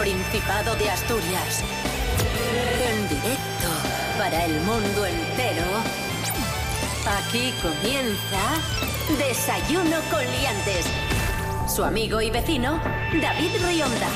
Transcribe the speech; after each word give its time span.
Principado 0.00 0.74
de 0.76 0.88
Asturias. 0.88 1.62
En 2.88 3.06
directo 3.06 3.68
para 4.16 4.46
el 4.46 4.58
mundo 4.62 5.04
entero. 5.04 5.66
Aquí 7.18 7.52
comienza 7.60 9.18
Desayuno 9.18 9.98
con 10.10 10.20
Liantes. 10.24 10.86
Su 11.68 11.84
amigo 11.84 12.22
y 12.22 12.30
vecino, 12.30 12.80
David 13.20 13.50
Rionda. 13.62 14.08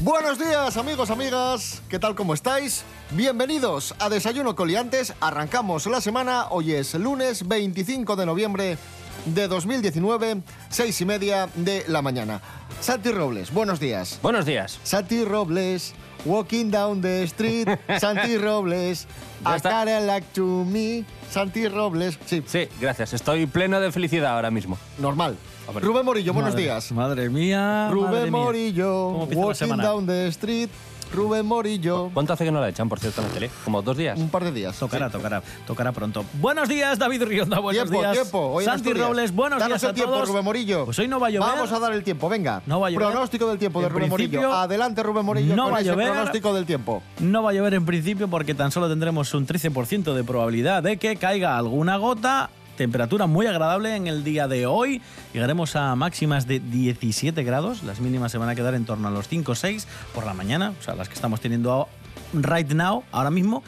Buenos 0.00 0.38
días 0.38 0.76
amigos, 0.76 1.08
amigas, 1.08 1.80
¿qué 1.88 1.98
tal 1.98 2.14
cómo 2.14 2.34
estáis? 2.34 2.84
Bienvenidos 3.12 3.94
a 3.98 4.10
Desayuno 4.10 4.54
Coliantes, 4.54 5.14
arrancamos 5.18 5.86
la 5.86 6.02
semana, 6.02 6.48
hoy 6.50 6.74
es 6.74 6.92
lunes 6.92 7.48
25 7.48 8.16
de 8.16 8.26
noviembre 8.26 8.76
de 9.24 9.48
2019, 9.48 10.42
seis 10.68 11.00
y 11.00 11.06
media 11.06 11.48
de 11.54 11.84
la 11.88 12.02
mañana. 12.02 12.42
Santi 12.80 13.10
Robles, 13.10 13.52
buenos 13.52 13.80
días. 13.80 14.18
Buenos 14.22 14.44
días. 14.44 14.78
Santi 14.82 15.24
Robles, 15.24 15.94
walking 16.24 16.70
down 16.70 17.00
the 17.00 17.22
street, 17.24 17.68
Santi 18.00 18.36
Robles, 18.38 19.06
a 19.44 19.56
está. 19.56 19.70
cara 19.70 20.00
like 20.00 20.26
to 20.34 20.64
me, 20.64 21.04
Santi 21.30 21.68
Robles, 21.68 22.18
sí, 22.26 22.42
Sí, 22.46 22.68
gracias. 22.80 23.12
Estoy 23.14 23.46
pleno 23.46 23.80
de 23.80 23.90
felicidad 23.92 24.34
ahora 24.34 24.50
mismo. 24.50 24.78
normal. 24.98 25.36
Hombre. 25.66 25.84
Rubén 25.84 26.04
Morillo, 26.04 26.32
buenos 26.32 26.52
Madre- 26.52 26.62
días. 26.62 26.92
Madre 26.92 27.28
mía. 27.28 27.88
madre 27.88 27.94
Rubén 27.94 28.22
mía. 28.24 28.30
Morillo, 28.30 29.08
¿Cómo 29.12 29.22
empieza 29.24 29.40
la 29.42 29.46
walking 29.74 29.82
down 29.82 30.06
the 30.06 30.28
street, 30.28 30.70
Rubén 31.12 31.46
Morillo. 31.46 32.10
¿Cuánto 32.12 32.32
hace 32.32 32.44
que 32.44 32.52
no 32.52 32.60
la 32.60 32.68
echan, 32.68 32.88
por 32.88 32.98
cierto, 33.00 33.22
en 33.22 33.28
la 33.28 33.34
tele? 33.34 33.50
¿Como 33.64 33.82
dos 33.82 33.96
días? 33.96 34.18
Un 34.18 34.28
par 34.28 34.44
de 34.44 34.52
días. 34.52 34.76
Tocará, 34.78 35.10
tocará, 35.10 35.42
tocará 35.66 35.92
pronto. 35.92 36.24
Buenos 36.34 36.68
días, 36.68 36.98
David 36.98 37.22
Rionda. 37.24 37.58
Buenos 37.60 37.84
tiempo, 37.84 38.00
días. 38.00 38.12
tiempo. 38.12 38.38
Hoy 38.52 38.64
Santi. 38.64 38.92
Robles, 38.92 39.32
buenos 39.34 39.58
Danos 39.58 39.80
días 39.80 39.82
el 39.84 39.90
a 39.90 39.94
tiempo, 39.94 40.12
todos. 40.12 40.28
Rubén 40.28 40.44
Morillo. 40.44 40.84
Pues 40.86 40.98
hoy 40.98 41.08
no 41.08 41.18
va 41.20 41.28
a 41.28 41.30
llover. 41.30 41.48
Vamos 41.48 41.72
a 41.72 41.78
dar 41.78 41.92
el 41.92 42.02
tiempo, 42.04 42.28
venga. 42.28 42.62
No 42.66 42.80
va 42.80 42.88
a 42.88 42.90
llover. 42.90 43.08
Pronóstico 43.08 43.48
del 43.48 43.58
tiempo 43.58 43.80
de 43.80 43.86
En 43.86 43.92
Rubén 43.92 44.08
Morillo. 44.10 44.30
principio, 44.30 44.52
Adelante, 44.54 45.02
Rubén 45.02 45.24
Morillo, 45.24 45.56
no 45.56 45.64
con 45.64 45.72
va 45.74 45.78
a 45.78 45.80
ese 45.80 45.90
llover. 45.90 46.10
pronóstico 46.10 46.54
del 46.54 46.66
tiempo. 46.66 47.02
No 47.20 47.42
va 47.42 47.50
a 47.50 47.52
llover 47.52 47.74
en 47.74 47.84
principio 47.86 48.28
porque 48.28 48.54
tan 48.54 48.70
solo 48.70 48.88
tendremos 48.88 49.32
un 49.34 49.46
13% 49.46 50.14
de 50.14 50.24
probabilidad 50.24 50.82
de 50.82 50.96
que 50.96 51.16
caiga 51.16 51.56
alguna 51.56 51.96
gota. 51.96 52.50
Temperatura 52.76 53.26
muy 53.26 53.46
agradable 53.46 53.96
en 53.96 54.06
el 54.06 54.22
día 54.22 54.48
de 54.48 54.66
hoy. 54.66 55.00
Llegaremos 55.32 55.76
a 55.76 55.94
máximas 55.96 56.46
de 56.46 56.60
17 56.60 57.42
grados. 57.42 57.82
Las 57.82 58.00
mínimas 58.00 58.32
se 58.32 58.38
van 58.38 58.48
a 58.48 58.54
quedar 58.54 58.74
en 58.74 58.84
torno 58.84 59.08
a 59.08 59.10
los 59.10 59.28
5 59.28 59.52
o 59.52 59.54
6 59.54 59.86
por 60.14 60.26
la 60.26 60.34
mañana, 60.34 60.74
o 60.78 60.82
sea, 60.82 60.94
las 60.94 61.08
que 61.08 61.14
estamos 61.14 61.40
teniendo 61.40 61.88
right 62.32 62.70
now, 62.72 63.04
ahora 63.12 63.30
mismo. 63.30 63.62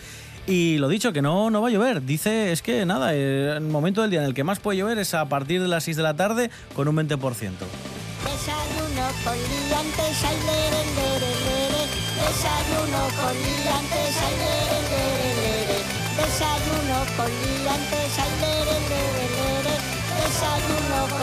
Y 0.47 0.79
lo 0.79 0.89
dicho, 0.89 1.13
que 1.13 1.21
no, 1.21 1.51
no 1.51 1.61
va 1.61 1.69
a 1.69 1.71
llover. 1.71 2.03
Dice, 2.05 2.53
es 2.53 2.63
que 2.63 2.87
nada, 2.87 3.13
el 3.15 3.61
momento 3.61 4.01
del 4.01 4.11
día 4.11 4.21
en 4.21 4.27
el 4.27 4.35
que 4.35 4.45
más 4.45 4.61
puede 4.61 4.79
llover 4.79 4.99
es 4.99 5.13
a 5.13 5.29
partir 5.29 5.61
de 5.61 5.69
las 5.69 5.85
6 5.85 5.99
de 5.99 6.03
la 6.03 6.15
tarde 6.17 6.51
con 6.75 6.89
un 6.89 6.97
20%. 6.97 7.19
Desayuno 7.19 9.05
con 9.25 9.37
liantes, 9.37 10.25
ay. 10.25 10.37
Desayuno 12.19 13.03
con 13.21 13.35
liantes, 13.37 14.17
ay, 14.25 14.35
lere. 14.41 15.79
Desayuno 16.17 16.99
con 17.17 17.29
liantes, 17.29 18.19
ay, 18.19 18.38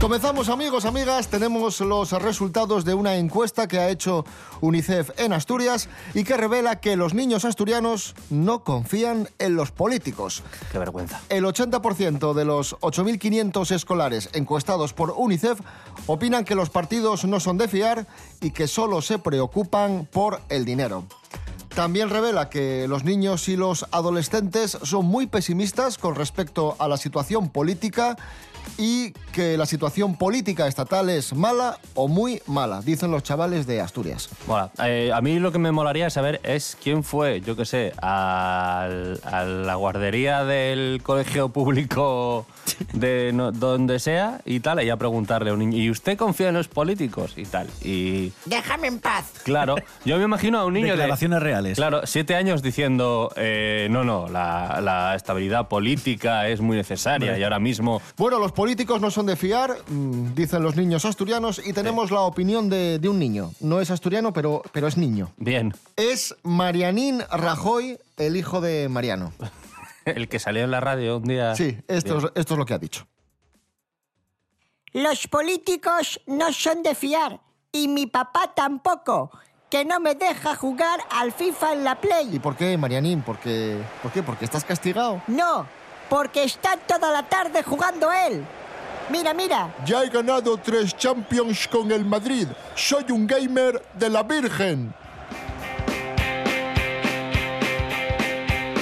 Comenzamos, 0.00 0.48
amigos, 0.48 0.86
amigas. 0.86 1.28
Tenemos 1.28 1.78
los 1.80 2.12
resultados 2.12 2.86
de 2.86 2.94
una 2.94 3.16
encuesta 3.16 3.68
que 3.68 3.78
ha 3.78 3.90
hecho 3.90 4.24
UNICEF 4.62 5.10
en 5.18 5.34
Asturias 5.34 5.90
y 6.14 6.24
que 6.24 6.38
revela 6.38 6.80
que 6.80 6.96
los 6.96 7.12
niños 7.12 7.44
asturianos 7.44 8.14
no 8.30 8.64
confían 8.64 9.28
en 9.38 9.56
los 9.56 9.72
políticos. 9.72 10.42
Qué 10.72 10.78
vergüenza. 10.78 11.20
El 11.28 11.44
80% 11.44 12.32
de 12.32 12.46
los 12.46 12.76
8.500 12.76 13.72
escolares 13.72 14.30
encuestados 14.32 14.94
por 14.94 15.12
UNICEF 15.14 15.60
opinan 16.06 16.46
que 16.46 16.54
los 16.54 16.70
partidos 16.70 17.26
no 17.26 17.38
son 17.38 17.58
de 17.58 17.68
fiar 17.68 18.06
y 18.40 18.52
que 18.52 18.68
solo 18.68 19.02
se 19.02 19.18
preocupan 19.18 20.08
por 20.10 20.40
el 20.48 20.64
dinero. 20.64 21.04
También 21.74 22.10
revela 22.10 22.48
que 22.48 22.88
los 22.88 23.04
niños 23.04 23.48
y 23.48 23.56
los 23.56 23.86
adolescentes 23.92 24.78
son 24.82 25.06
muy 25.06 25.26
pesimistas 25.26 25.98
con 25.98 26.14
respecto 26.14 26.74
a 26.78 26.88
la 26.88 26.96
situación 26.96 27.48
política 27.48 28.16
y 28.78 29.12
que 29.32 29.56
la 29.56 29.66
situación 29.66 30.16
política 30.16 30.66
estatal 30.66 31.08
es 31.10 31.34
mala 31.34 31.78
o 31.94 32.08
muy 32.08 32.42
mala, 32.46 32.80
dicen 32.80 33.10
los 33.10 33.22
chavales 33.22 33.66
de 33.66 33.80
Asturias. 33.80 34.28
Mola. 34.46 34.70
Eh, 34.84 35.10
a 35.14 35.20
mí 35.20 35.38
lo 35.38 35.52
que 35.52 35.58
me 35.58 35.70
molaría 35.72 36.10
saber 36.10 36.40
es 36.42 36.76
quién 36.82 37.04
fue, 37.04 37.40
yo 37.40 37.56
qué 37.56 37.64
sé, 37.64 37.92
al- 38.00 39.20
a 39.24 39.44
la 39.44 39.74
guardería 39.74 40.44
del 40.44 41.00
colegio 41.02 41.48
público 41.50 42.46
de 42.92 43.30
no- 43.32 43.52
donde 43.52 43.98
sea 43.98 44.40
y 44.44 44.60
tal, 44.60 44.82
y 44.82 44.90
a 44.90 44.96
preguntarle 44.96 45.50
a 45.50 45.52
un 45.52 45.60
niño, 45.60 45.76
¿y 45.78 45.90
usted 45.90 46.16
confía 46.16 46.48
en 46.48 46.54
los 46.54 46.68
políticos? 46.68 47.34
Y 47.36 47.44
tal. 47.44 47.68
Y 47.82 48.32
Déjame 48.46 48.88
en 48.88 48.98
paz. 48.98 49.30
claro, 49.44 49.76
yo 50.04 50.16
me 50.18 50.24
imagino 50.24 50.58
a 50.58 50.64
un 50.64 50.74
niño 50.74 50.86
de... 50.86 50.92
Declaraciones 50.92 51.40
reales. 51.42 51.76
Claro, 51.76 52.02
siete 52.04 52.34
años 52.34 52.62
diciendo, 52.62 53.32
eh, 53.36 53.88
no, 53.90 54.04
no, 54.04 54.28
la, 54.28 54.80
la 54.80 55.14
estabilidad 55.14 55.68
política 55.68 56.48
es 56.48 56.60
muy 56.60 56.76
necesaria 56.76 57.38
y 57.38 57.42
ahora 57.42 57.58
mismo... 57.58 58.00
Bueno, 58.16 58.38
los 58.38 58.52
políticos 58.60 59.00
no 59.00 59.10
son 59.10 59.24
de 59.24 59.36
fiar, 59.36 59.74
mm, 59.88 60.34
dicen 60.34 60.62
los 60.62 60.76
niños 60.76 61.06
asturianos, 61.06 61.62
y 61.64 61.72
tenemos 61.72 62.10
la 62.10 62.20
opinión 62.20 62.68
de, 62.68 62.98
de 62.98 63.08
un 63.08 63.18
niño. 63.18 63.52
No 63.60 63.80
es 63.80 63.90
asturiano, 63.90 64.34
pero, 64.34 64.60
pero 64.70 64.86
es 64.86 64.98
niño. 64.98 65.32
Bien, 65.38 65.72
Es 65.96 66.36
Marianín 66.42 67.22
Rajoy, 67.30 67.98
el 68.18 68.36
hijo 68.36 68.60
de 68.60 68.90
Mariano. 68.90 69.32
el 70.04 70.28
que 70.28 70.38
salió 70.38 70.62
en 70.62 70.72
la 70.72 70.80
radio 70.80 71.16
un 71.16 71.24
día... 71.24 71.54
Sí, 71.54 71.78
esto, 71.88 72.18
es, 72.18 72.24
esto 72.34 72.52
es 72.52 72.58
lo 72.58 72.66
que 72.66 72.74
ha 72.74 72.78
dicho. 72.78 73.06
Los 74.92 75.26
políticos 75.26 76.20
no 76.26 76.52
son 76.52 76.82
de 76.82 76.94
fiar 76.94 77.40
y 77.72 77.88
mi 77.88 78.08
papá 78.08 78.52
tampoco, 78.54 79.30
que 79.70 79.86
no 79.86 80.00
me 80.00 80.14
deja 80.16 80.54
jugar 80.54 81.00
al 81.10 81.32
FIFA 81.32 81.72
en 81.72 81.84
la 81.84 81.92
¿Y 81.92 82.06
Play. 82.06 82.38
por 82.40 82.56
qué, 82.56 82.76
Marianín? 82.76 83.22
¿Por 83.22 83.38
qué? 83.38 83.80
¿Por 84.02 84.12
qué? 84.12 84.22
¿Porque 84.22 84.44
estás 84.44 84.66
castigado? 84.66 85.22
No, 85.28 85.66
porque 86.10 86.42
está 86.42 86.76
toda 86.76 87.10
la 87.12 87.22
tarde 87.22 87.62
jugando 87.62 88.12
él. 88.12 88.44
Mira, 89.08 89.32
mira. 89.32 89.74
Ya 89.86 90.04
he 90.04 90.08
ganado 90.08 90.56
tres 90.58 90.94
Champions 90.96 91.66
con 91.68 91.90
el 91.90 92.04
Madrid. 92.04 92.46
Soy 92.74 93.04
un 93.10 93.26
gamer 93.26 93.82
de 93.94 94.10
la 94.10 94.22
Virgen. 94.22 94.92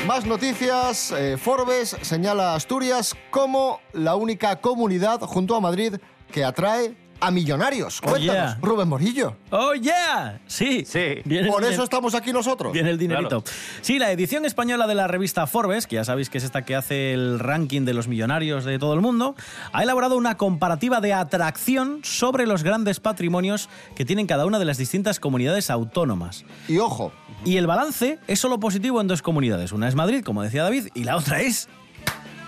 Más 0.07 0.25
noticias. 0.25 1.13
eh, 1.13 1.37
Forbes 1.37 1.97
señala 2.01 2.53
a 2.53 2.55
Asturias 2.57 3.15
como 3.31 3.81
la 3.93 4.17
única 4.17 4.57
comunidad 4.57 5.21
junto 5.21 5.55
a 5.55 5.61
Madrid 5.61 5.97
que 6.33 6.45
atrae 6.45 6.97
a 7.21 7.31
millonarios. 7.31 8.01
Oh, 8.03 8.11
Cuéntanos, 8.11 8.55
yeah. 8.55 8.59
Rubén 8.61 8.89
Morillo. 8.89 9.37
¡Oh, 9.51 9.75
yeah! 9.75 10.41
Sí. 10.47 10.85
Sí. 10.85 11.21
Viene 11.25 11.49
Por 11.49 11.61
bien. 11.63 11.73
eso 11.73 11.83
estamos 11.83 12.15
aquí 12.15 12.33
nosotros. 12.33 12.73
Viene 12.73 12.91
el 12.91 12.99
dinerito. 12.99 13.43
Claro. 13.43 13.59
Sí, 13.81 13.99
la 13.99 14.11
edición 14.13 14.45
española 14.45 14.87
de 14.87 14.95
la 14.95 15.07
revista 15.09 15.47
Forbes, 15.47 15.87
que 15.87 15.97
ya 15.97 16.05
sabéis 16.05 16.31
que 16.31 16.39
es 16.39 16.45
esta 16.45 16.65
que 16.65 16.77
hace 16.77 17.13
el 17.13 17.39
ranking 17.39 17.83
de 17.85 17.95
los 17.95 18.09
millonarios 18.09 18.65
de 18.65 18.79
todo 18.79 18.95
el 18.95 19.01
mundo, 19.01 19.35
ha 19.73 19.83
elaborado 19.83 20.17
una 20.17 20.37
comparativa 20.37 21.01
de 21.01 21.13
atracción 21.15 22.01
sobre 22.03 22.47
los 22.47 22.63
grandes 22.63 23.01
patrimonios 23.01 23.69
que 23.95 24.05
tienen 24.05 24.27
cada 24.27 24.47
una 24.47 24.59
de 24.59 24.65
las 24.65 24.79
distintas 24.79 25.21
comunidades 25.21 25.71
autónomas. 25.71 26.45
Y 26.69 26.79
ojo, 26.79 27.13
Y 27.45 27.57
el 27.57 27.67
balance 27.67 28.19
es 28.27 28.41
solo 28.41 28.59
positivo 28.61 29.01
en 29.01 29.07
dos 29.09 29.23
comunidades. 29.23 29.73
Una 29.73 29.89
es 29.89 29.95
Madrid, 29.95 30.23
como 30.25 30.43
decía 30.43 30.63
David, 30.65 30.89
y 30.95 31.05
la 31.05 31.17
otra 31.17 31.41
es 31.41 31.69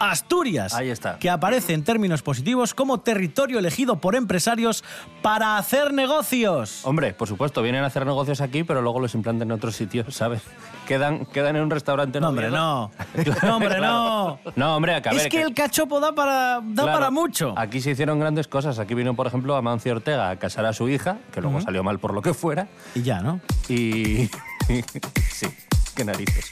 Asturias. 0.00 0.74
Ahí 0.74 0.90
está. 0.90 1.18
Que 1.18 1.30
aparece 1.30 1.74
en 1.74 1.84
términos 1.84 2.22
positivos 2.22 2.74
como 2.74 3.00
territorio 3.00 3.58
elegido 3.58 4.00
por 4.00 4.16
empresarios 4.16 4.82
para 5.22 5.58
hacer 5.58 5.92
negocios. 5.92 6.80
Hombre, 6.84 7.12
por 7.12 7.28
supuesto, 7.28 7.62
vienen 7.62 7.84
a 7.84 7.86
hacer 7.86 8.06
negocios 8.06 8.40
aquí, 8.40 8.64
pero 8.64 8.82
luego 8.82 8.98
los 8.98 9.14
implantan 9.14 9.48
en 9.48 9.52
otros 9.52 9.76
sitios, 9.76 10.14
¿sabes? 10.14 10.42
Quedan, 10.88 11.24
quedan 11.26 11.54
en 11.54 11.62
un 11.62 11.70
restaurante. 11.70 12.00
No, 12.20 12.28
hombre, 12.30 12.50
no. 12.50 12.90
No, 13.42 13.56
hombre, 13.56 13.80
no. 13.80 14.38
No, 14.56 14.76
hombre, 14.76 14.94
a 14.94 14.98
es 14.98 15.16
ver, 15.16 15.28
que 15.28 15.42
el 15.42 15.54
cachopo 15.54 16.00
da 16.00 16.12
para, 16.12 16.60
da 16.62 16.82
claro, 16.82 16.92
para 16.92 17.10
mucho. 17.10 17.54
Aquí 17.56 17.80
se 17.80 17.92
hicieron 17.92 18.18
grandes 18.18 18.48
cosas. 18.48 18.78
Aquí 18.78 18.94
vino, 18.94 19.14
por 19.14 19.26
ejemplo, 19.26 19.54
Amancio 19.56 19.92
Ortega 19.92 20.30
a 20.30 20.36
casar 20.36 20.66
a 20.66 20.72
su 20.72 20.88
hija, 20.88 21.18
que 21.32 21.40
luego 21.40 21.60
salió 21.60 21.84
mal 21.84 21.98
por 21.98 22.14
lo 22.14 22.22
que 22.22 22.34
fuera. 22.34 22.68
Y 22.94 23.02
ya, 23.02 23.20
¿no? 23.20 23.40
Y. 23.68 24.28
sí, 25.30 25.46
qué 25.94 26.04
narices. 26.04 26.50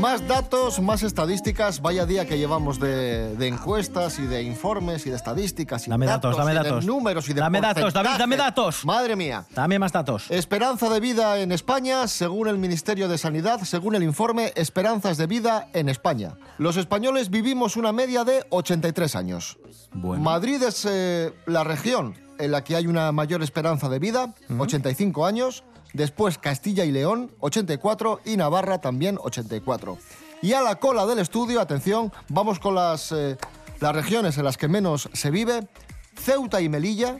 Más 0.00 0.26
datos, 0.26 0.80
más 0.80 1.02
estadísticas. 1.02 1.82
Vaya 1.82 2.06
día 2.06 2.26
que 2.26 2.38
llevamos 2.38 2.80
de, 2.80 3.36
de 3.36 3.46
encuestas 3.48 4.18
y 4.18 4.22
de 4.22 4.42
informes 4.42 5.04
y 5.06 5.10
de 5.10 5.16
estadísticas 5.16 5.86
y 5.86 5.90
Dame 5.90 6.06
datos, 6.06 6.38
dame 6.38 6.52
y 6.52 6.54
de 6.56 6.62
datos. 6.62 6.86
números 6.86 7.28
y 7.28 7.34
de 7.34 7.40
Dame 7.42 7.60
datos, 7.60 7.92
David, 7.92 8.10
dame 8.18 8.36
datos. 8.38 8.86
Madre 8.86 9.14
mía. 9.14 9.44
Dame 9.54 9.78
más 9.78 9.92
datos. 9.92 10.30
Esperanza 10.30 10.88
de 10.88 11.00
vida 11.00 11.38
en 11.40 11.52
España, 11.52 12.08
según 12.08 12.48
el 12.48 12.56
Ministerio 12.56 13.08
de 13.08 13.18
Sanidad, 13.18 13.60
según 13.64 13.94
el 13.94 14.02
informe 14.02 14.54
Esperanzas 14.56 15.18
de 15.18 15.26
vida 15.26 15.68
en 15.74 15.90
España. 15.90 16.32
Los 16.56 16.78
españoles 16.78 17.28
vivimos 17.28 17.76
una 17.76 17.92
media 17.92 18.24
de 18.24 18.46
83 18.48 19.14
años. 19.16 19.58
Bueno. 19.92 20.24
Madrid 20.24 20.62
es 20.62 20.86
eh, 20.88 21.34
la 21.44 21.62
región 21.62 22.14
en 22.38 22.52
la 22.52 22.64
que 22.64 22.74
hay 22.74 22.86
una 22.86 23.12
mayor 23.12 23.42
esperanza 23.42 23.90
de 23.90 23.98
vida, 23.98 24.34
85 24.58 25.26
años. 25.26 25.62
Después 25.92 26.38
Castilla 26.38 26.84
y 26.84 26.92
León, 26.92 27.32
84. 27.40 28.20
Y 28.24 28.36
Navarra 28.36 28.80
también, 28.80 29.18
84. 29.20 29.98
Y 30.42 30.52
a 30.52 30.62
la 30.62 30.76
cola 30.76 31.06
del 31.06 31.18
estudio, 31.18 31.60
atención, 31.60 32.12
vamos 32.28 32.58
con 32.58 32.74
las, 32.74 33.12
eh, 33.12 33.36
las 33.80 33.94
regiones 33.94 34.38
en 34.38 34.44
las 34.44 34.56
que 34.56 34.68
menos 34.68 35.08
se 35.12 35.30
vive. 35.30 35.68
Ceuta 36.16 36.60
y 36.60 36.68
Melilla, 36.68 37.18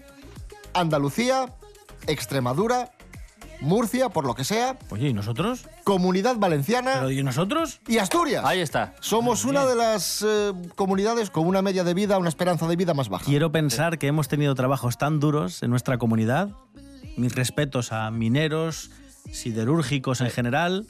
Andalucía, 0.73 1.53
Extremadura, 2.07 2.93
Murcia, 3.61 4.09
por 4.09 4.25
lo 4.25 4.35
que 4.35 4.43
sea, 4.45 4.79
Oye, 4.89 5.09
¿y 5.09 5.13
nosotros? 5.13 5.69
Comunidad 5.85 6.37
Valenciana 6.37 6.93
¿Pero 6.95 7.11
y 7.11 7.23
nosotros? 7.23 7.81
y 7.87 7.99
Asturias. 7.99 8.43
Ahí 8.45 8.61
está. 8.61 8.95
Somos 9.01 9.45
una 9.45 9.67
de 9.67 9.77
las 9.77 10.25
eh, 10.27 10.53
comunidades 10.77 11.29
con 11.29 11.47
una 11.47 11.61
media 11.61 11.85
de 11.85 11.93
vida, 11.93 12.17
una 12.17 12.31
esperanza 12.31 12.67
de 12.67 12.77
vida 12.77 12.95
más 12.95 13.11
baja. 13.11 13.25
Quiero 13.27 13.53
pensar 13.53 13.99
que 13.99 14.07
hemos 14.07 14.29
tenido 14.29 14.55
trabajos 14.55 14.97
tan 14.97 15.21
duros 15.21 15.63
en 15.63 15.71
nuestra 15.71 15.99
comunidad. 15.99 16.51
Mis 17.17 17.35
respetos 17.35 17.93
a 17.93 18.11
mineros, 18.11 18.91
siderúrgicos 19.31 20.21
en 20.21 20.31
general, 20.31 20.87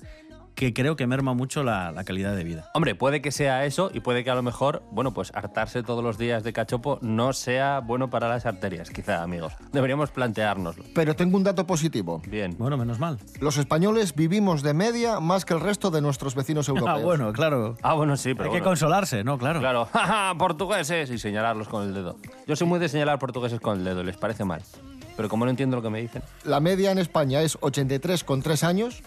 que 0.54 0.74
creo 0.74 0.94
que 0.94 1.06
merma 1.06 1.32
mucho 1.32 1.62
la, 1.62 1.90
la 1.90 2.04
calidad 2.04 2.36
de 2.36 2.44
vida. 2.44 2.70
Hombre, 2.74 2.94
puede 2.94 3.22
que 3.22 3.32
sea 3.32 3.64
eso 3.64 3.90
y 3.94 4.00
puede 4.00 4.24
que 4.24 4.30
a 4.30 4.34
lo 4.34 4.42
mejor, 4.42 4.82
bueno, 4.90 5.14
pues 5.14 5.32
hartarse 5.34 5.82
todos 5.82 6.04
los 6.04 6.18
días 6.18 6.42
de 6.42 6.52
cachopo 6.52 6.98
no 7.00 7.32
sea 7.32 7.80
bueno 7.80 8.10
para 8.10 8.28
las 8.28 8.44
arterias, 8.44 8.90
quizá, 8.90 9.22
amigos. 9.22 9.54
Deberíamos 9.72 10.10
planteárnoslo. 10.10 10.84
Pero 10.94 11.16
tengo 11.16 11.38
un 11.38 11.44
dato 11.44 11.66
positivo. 11.66 12.20
Bien. 12.26 12.56
Bueno, 12.58 12.76
menos 12.76 12.98
mal. 12.98 13.18
Los 13.40 13.56
españoles 13.56 14.14
vivimos 14.14 14.62
de 14.62 14.74
media 14.74 15.18
más 15.20 15.46
que 15.46 15.54
el 15.54 15.60
resto 15.60 15.90
de 15.90 16.02
nuestros 16.02 16.34
vecinos 16.34 16.68
europeos. 16.68 16.98
Ah, 17.00 17.02
bueno, 17.02 17.32
claro. 17.32 17.76
Ah, 17.82 17.94
bueno, 17.94 18.18
sí, 18.18 18.34
pero 18.34 18.50
Hay 18.50 18.58
que 18.58 18.62
consolarse, 18.62 19.24
¿no? 19.24 19.38
Claro. 19.38 19.60
Claro, 19.60 19.86
¡jaja! 19.92 20.34
portugueses 20.36 21.10
y 21.10 21.18
señalarlos 21.18 21.68
con 21.68 21.84
el 21.84 21.94
dedo. 21.94 22.16
Yo 22.46 22.54
soy 22.54 22.66
muy 22.66 22.78
de 22.78 22.90
señalar 22.90 23.18
portugueses 23.18 23.60
con 23.60 23.78
el 23.78 23.84
dedo, 23.84 24.02
les 24.02 24.18
parece 24.18 24.44
mal. 24.44 24.60
Pero 25.16 25.28
como 25.28 25.44
no 25.44 25.50
entiendo 25.50 25.76
lo 25.76 25.82
que 25.82 25.90
me 25.90 26.00
dicen, 26.00 26.22
La 26.44 26.60
media 26.60 26.90
en 26.92 26.98
España 26.98 27.42
es 27.42 27.58
83,3 27.60 28.62
años 28.64 29.02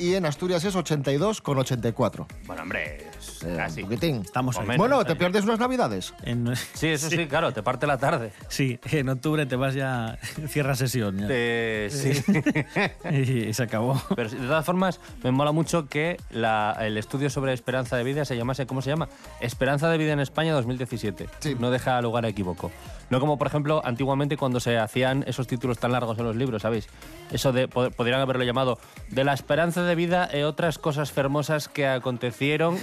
y 0.00 0.14
en 0.14 0.26
Asturias 0.26 0.64
es 0.64 0.74
82,84. 0.74 2.26
bueno, 2.46 2.62
hombre, 2.62 3.06
es 3.16 3.44
Eh, 3.44 3.54
casi. 3.56 3.82
un 3.82 3.88
poquitín. 3.88 4.16
Estamos 4.22 4.56
ahí. 4.58 4.62
menos. 4.66 4.78
Bueno, 4.78 5.04
te 5.04 5.14
pierdes 5.14 5.44
unas 5.44 5.60
navidades. 5.60 6.14
En- 6.24 6.52
Sí, 6.74 6.88
eso 6.88 7.08
sí, 7.08 7.26
claro, 7.28 7.52
te 7.52 7.62
parte 7.62 7.86
la 7.86 7.96
tarde. 7.96 8.32
sí, 8.48 8.80
en 8.90 9.08
octubre 9.08 9.46
te 9.46 9.54
vas 9.54 9.74
ya, 9.74 10.18
cierra 10.48 10.74
sesión. 10.74 11.18
ya. 11.18 11.26
Eh, 11.30 11.88
sí. 11.92 13.48
Y 13.48 13.52
se 13.54 13.62
acabó. 13.62 14.02
Pero 14.16 14.30
de 14.30 14.36
todas 14.36 14.64
formas, 14.64 14.98
me 15.22 15.30
mola 15.30 15.52
mucho 15.52 15.88
que 15.88 16.16
la- 16.30 16.76
el 16.80 16.98
estudio 16.98 17.30
sobre 17.30 17.52
esperanza 17.52 17.96
de 17.96 18.02
vida 18.02 18.24
se 18.24 18.36
llamase, 18.36 18.66
¿cómo 18.66 18.82
se 18.82 18.90
llama? 18.90 19.08
Esperanza 19.40 19.88
de 19.88 19.98
vida 19.98 20.12
en 20.12 20.20
España 20.20 20.54
2017. 20.54 21.28
Sí. 21.38 21.56
No 21.58 21.70
deja 21.70 22.00
lugar 22.02 22.24
a 22.24 22.28
equívoco. 22.28 22.72
No 23.08 23.20
como, 23.20 23.38
por 23.38 23.46
ejemplo, 23.46 23.80
antiguamente 23.84 24.36
cuando 24.36 24.58
se 24.58 24.78
hacían 24.78 25.24
esos 25.28 25.46
títulos 25.46 25.78
tan 25.78 25.92
largos 25.92 26.18
en 26.18 26.24
los 26.24 26.34
libros, 26.36 26.62
¿sabéis? 26.62 26.88
Eso 27.30 27.52
de, 27.52 27.68
pod- 27.70 27.92
podrían 27.94 28.20
haberlo 28.20 28.42
llamado 28.44 28.78
De 29.10 29.22
la 29.22 29.32
esperanza 29.32 29.82
de 29.84 29.94
vida 29.94 30.28
e 30.32 30.44
otras 30.44 30.78
cosas 30.78 31.12
fermosas 31.12 31.68
que 31.68 31.86
acontecieron. 31.86 32.78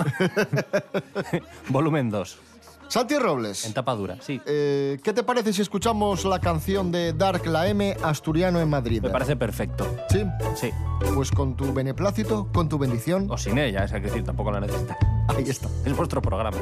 Volumen 1.70 2.10
2, 2.10 2.38
Santi 2.88 3.18
Robles, 3.18 3.66
en 3.66 3.74
tapa 3.74 3.96
dura, 3.96 4.18
sí. 4.22 4.40
eh, 4.46 5.00
¿qué 5.04 5.14
te 5.14 5.24
parece 5.24 5.52
si 5.52 5.62
escuchamos 5.62 6.26
la 6.26 6.40
canción 6.40 6.92
de 6.92 7.14
Dark 7.14 7.46
La 7.48 7.68
M, 7.68 7.98
Asturiano 8.04 8.60
en 8.62 8.70
Madrid? 8.70 9.02
Me 9.02 9.10
parece 9.10 9.36
perfecto. 9.36 9.86
Sí, 10.10 10.24
Sí. 10.56 10.70
pues 11.16 11.32
con 11.32 11.56
tu 11.58 11.74
beneplácito, 11.74 12.48
con 12.54 12.70
tu 12.70 12.78
bendición, 12.78 13.28
O 13.32 13.38
sin 13.38 13.58
ella, 13.58 13.84
es 13.86 13.92
que 13.92 14.00
decir, 14.00 14.24
tampoco 14.24 14.52
la 14.52 14.60
necesita. 14.60 14.98
ahí 15.36 15.44
está. 15.50 15.68
Es 15.86 15.96
vuestro 15.96 16.22
programa. 16.22 16.58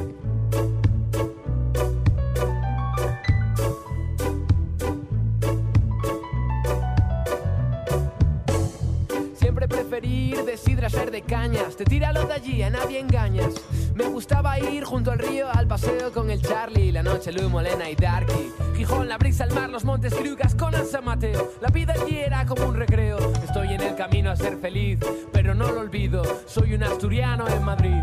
A 10.84 10.90
ser 10.90 11.10
de 11.12 11.22
cañas. 11.22 11.76
Te 11.76 11.84
tíralo 11.84 12.24
de 12.24 12.34
allí, 12.34 12.62
a 12.62 12.70
nadie 12.70 12.98
engañas. 12.98 13.54
Me 13.94 14.04
gustaba 14.06 14.58
ir 14.58 14.84
junto 14.84 15.12
al 15.12 15.18
río 15.18 15.46
al 15.48 15.68
paseo 15.68 16.10
con 16.12 16.30
el 16.30 16.42
Charlie. 16.42 16.90
La 16.90 17.02
noche, 17.02 17.30
Lu, 17.30 17.48
Molena 17.48 17.88
y 17.88 17.94
Darky. 17.94 18.50
Gijón, 18.76 19.08
la 19.08 19.18
brisa, 19.18 19.44
el 19.44 19.54
mar, 19.54 19.70
los 19.70 19.84
montes, 19.84 20.14
Criugas 20.14 20.54
con 20.54 20.72
San 20.86 21.04
Mateo. 21.04 21.52
La 21.60 21.68
vida 21.68 21.94
allí 21.94 22.18
era 22.18 22.44
como 22.46 22.66
un 22.66 22.74
recreo. 22.74 23.18
Estoy 23.44 23.74
en 23.74 23.82
el 23.82 23.94
camino 23.94 24.30
a 24.30 24.36
ser 24.36 24.56
feliz, 24.56 24.98
pero 25.32 25.54
no 25.54 25.70
lo 25.70 25.80
olvido. 25.80 26.22
Soy 26.46 26.74
un 26.74 26.82
asturiano 26.82 27.46
en 27.48 27.62
Madrid. 27.62 28.02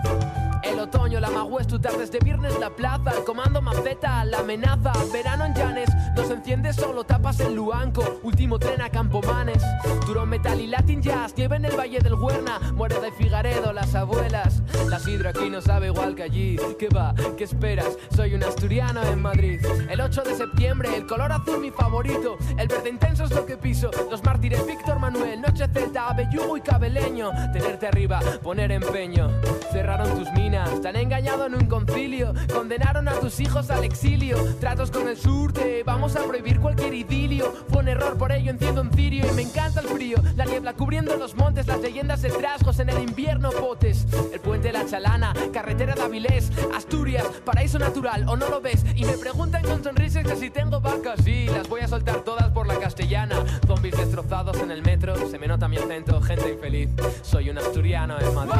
El 0.64 0.80
otoño, 0.80 1.20
la 1.20 1.30
magüez, 1.30 1.68
tu 1.68 1.80
tardes 1.80 2.12
de 2.12 2.20
viernes, 2.20 2.60
la 2.60 2.70
plaza, 2.70 3.12
el 3.18 3.24
comando 3.24 3.62
maceta, 3.62 4.24
la 4.26 4.40
amenaza, 4.40 4.92
verano 5.12 5.46
en 5.46 5.54
Llanes, 5.54 5.90
nos 6.16 6.30
enciende 6.30 6.74
solo, 6.74 7.06
tapas 7.06 7.40
en 7.40 7.56
Luanco, 7.56 8.20
último 8.24 8.60
tren 8.60 8.82
a 8.82 8.90
Campomanes, 8.90 9.64
Turón 10.06 10.30
Metal 10.30 10.60
y 10.60 10.68
Latin 10.68 11.02
Jazz, 11.02 11.34
nieve 11.38 11.56
en 11.56 11.66
el 11.66 11.78
Valle 11.78 12.00
del 12.00 12.16
Huerna, 12.30 12.60
muere 12.76 13.00
de 13.00 13.12
Figaredo, 13.12 13.74
las 13.74 13.96
abuelas, 13.96 14.62
la 14.88 15.00
sidra 15.00 15.32
aquí 15.32 15.50
no 15.50 15.62
sabe 15.62 15.88
igual 15.88 16.14
que 16.14 16.24
allí, 16.24 16.58
¿qué 16.78 16.88
va? 16.88 17.16
¿Qué 17.36 17.44
esperas? 17.44 17.98
Soy 18.16 18.36
un 18.36 18.44
asturiano 18.44 19.02
en 19.04 19.20
Madrid, 19.20 19.60
el 19.90 20.00
8 20.00 20.22
de 20.22 20.36
septiembre, 20.36 20.96
el 20.96 21.08
color 21.08 21.32
azul 21.32 21.60
mi 21.60 21.72
favorito, 21.72 22.38
el 22.58 22.68
verde 22.68 22.90
intenso 22.90 23.24
es 23.24 23.32
lo 23.32 23.48
que 23.48 23.58
piso, 23.58 23.90
los 24.12 24.24
mártires 24.24 24.64
Víctor 24.68 25.00
Manuel, 25.00 25.42
Noche 25.42 25.68
Celta, 25.74 26.10
Abellugo 26.10 26.56
y 26.56 26.62
Cabeleño, 26.62 27.32
tenerte 27.52 27.88
arriba, 27.88 28.20
poner 28.44 28.72
empeño, 28.72 29.32
cerraron 29.72 30.16
tus 30.16 30.32
minas, 30.34 30.82
te 30.82 30.88
han 30.88 30.98
engañado 30.98 31.48
en 31.48 31.56
un 31.56 31.66
concilio, 31.66 32.36
condenaron 32.54 33.08
a 33.08 33.14
tus 33.14 33.40
hijos 33.40 33.72
al 33.72 33.84
exilio, 33.84 34.38
tratos 34.60 34.92
con 34.92 35.08
el 35.08 35.18
sur, 35.18 35.52
te 35.52 35.82
vamos 35.82 36.16
a 36.16 36.24
prohibir 36.26 36.60
cualquier 36.60 36.94
idilio, 36.94 37.52
fue 37.70 37.82
un 37.82 37.88
error, 37.88 38.18
por 38.18 38.32
ello 38.32 38.52
enciendo 38.52 38.82
un 38.82 38.92
cirio 38.92 39.26
y 39.28 39.34
me 39.34 39.42
encanta 39.42 39.80
el 39.80 39.88
frío, 39.88 40.18
la 40.36 40.46
niebla 40.46 40.74
cubriendo 40.74 41.16
los 41.16 41.34
montes, 41.36 41.66
las 41.66 41.82
leyendas 41.82 42.09
de 42.18 42.30
trasgos 42.30 42.80
en 42.80 42.90
el 42.90 43.04
invierno 43.04 43.52
potes, 43.52 44.08
el 44.34 44.40
puente 44.40 44.72
La 44.72 44.84
Chalana, 44.84 45.32
carretera 45.54 45.94
de 45.94 46.02
Avilés, 46.02 46.52
Asturias, 46.76 47.24
paraíso 47.46 47.78
natural, 47.78 48.28
o 48.28 48.36
no 48.36 48.50
lo 48.50 48.62
ves, 48.62 48.84
y 48.96 49.06
me 49.06 49.14
preguntan 49.14 49.62
con 49.64 49.84
sonrisas 49.84 50.26
que 50.26 50.36
si 50.36 50.50
tengo 50.50 50.82
vacas, 50.82 51.20
sí, 51.24 51.46
las 51.46 51.70
voy 51.70 51.82
a 51.82 51.88
soltar 51.88 52.22
todas 52.22 52.50
por 52.52 52.66
la 52.66 52.80
castellana, 52.80 53.46
zombies 53.68 53.96
destrozados 53.96 54.58
en 54.58 54.72
el 54.72 54.82
metro, 54.82 55.30
se 55.30 55.38
me 55.38 55.48
nota 55.48 55.68
mi 55.68 55.78
acento, 55.78 56.20
gente 56.20 56.52
infeliz, 56.52 56.90
soy 57.22 57.52
un 57.52 57.60
asturiano 57.60 58.20
en 58.20 58.34
Madrid. 58.34 58.60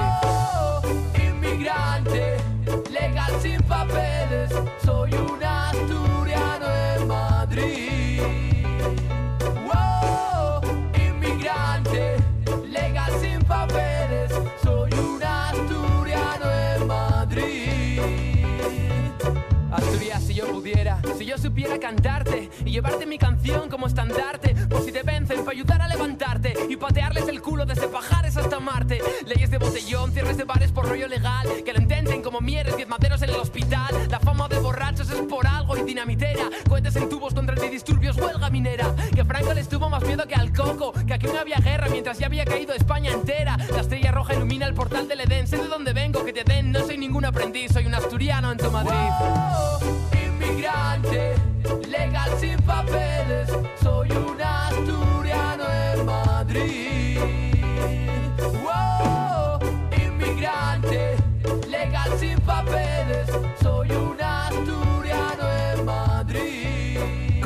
inmigrante, 1.18 2.38
legal 2.92 3.32
sin 3.42 3.62
papeles, 3.64 4.52
soy 4.86 5.12
un 5.12 5.44
asturiano 5.44 6.68
en 6.96 7.08
Madrid. 7.08 8.59
Cantarte 21.78 22.50
y 22.66 22.72
llevarte 22.72 23.06
mi 23.06 23.18
canción 23.18 23.70
como 23.70 23.88
estandarte, 23.88 24.56
por 24.68 24.82
si 24.84 24.92
te 24.92 25.04
vencen, 25.04 25.40
para 25.46 25.52
ayudar 25.52 25.82
a 25.82 25.88
levantarte 25.88 26.54
y 26.70 26.78
patearles 26.78 27.28
el 27.28 27.42
culo 27.42 27.66
desde 27.66 27.88
Pajares 27.88 28.38
hasta 28.38 28.60
Marte. 28.60 29.02
Leyes 29.26 29.52
de 29.52 29.58
botellón, 29.58 30.12
cierres 30.12 30.38
de 30.38 30.46
bares 30.46 30.72
por 30.72 30.88
rollo 30.88 31.08
legal, 31.08 31.48
que 31.64 31.74
lo 31.74 31.82
intenten 31.82 32.22
como 32.22 32.42
mieres, 32.42 32.76
diez 32.76 32.88
maderos 32.88 33.22
en 33.22 33.30
el 33.30 33.36
hospital. 33.36 33.94
La 34.10 34.20
fama 34.20 34.48
de 34.48 34.60
borrachos 34.60 35.10
es 35.10 35.22
por 35.22 35.46
algo 35.46 35.78
y 35.78 35.84
dinamitera, 35.84 36.50
cohetes 36.68 36.96
en 36.96 37.10
tubos 37.10 37.34
contra 37.34 37.56
antidisturbios, 37.56 38.18
huelga 38.18 38.50
minera. 38.50 38.96
Que 39.14 39.26
Franco 39.26 39.54
les 39.54 39.68
tuvo 39.68 39.90
más 39.90 40.04
miedo 40.04 40.26
que 40.28 40.36
al 40.36 40.54
coco, 40.54 40.94
que 41.06 41.14
aquí 41.14 41.28
no 41.28 41.40
había 41.40 41.58
guerra 41.58 41.88
mientras 41.90 42.18
ya 42.18 42.28
había 42.28 42.46
caído 42.46 42.74
España 42.74 43.12
entera. 43.12 43.58
La 43.74 43.82
estrella 43.82 44.12
roja 44.12 44.34
ilumina 44.34 44.66
el 44.66 44.74
portal 44.74 45.08
del 45.08 45.22
Edén, 45.22 45.48
sé 45.48 45.58
de 45.58 45.68
dónde 45.68 45.94
vengo, 45.94 46.24
que 46.24 46.34
te 46.34 46.44
den, 46.44 46.72
no 46.72 46.80
soy 46.86 46.98
ningún 46.98 47.26
aprendiz, 47.26 47.72
soy 47.74 47.86
un 47.86 47.96
asturiano 47.96 48.52
en 48.52 48.58
tu 48.58 48.72
Madrid. 48.72 49.99
Sin 52.38 52.62
papeles, 52.62 53.50
soy 53.82 54.12
un 54.12 54.39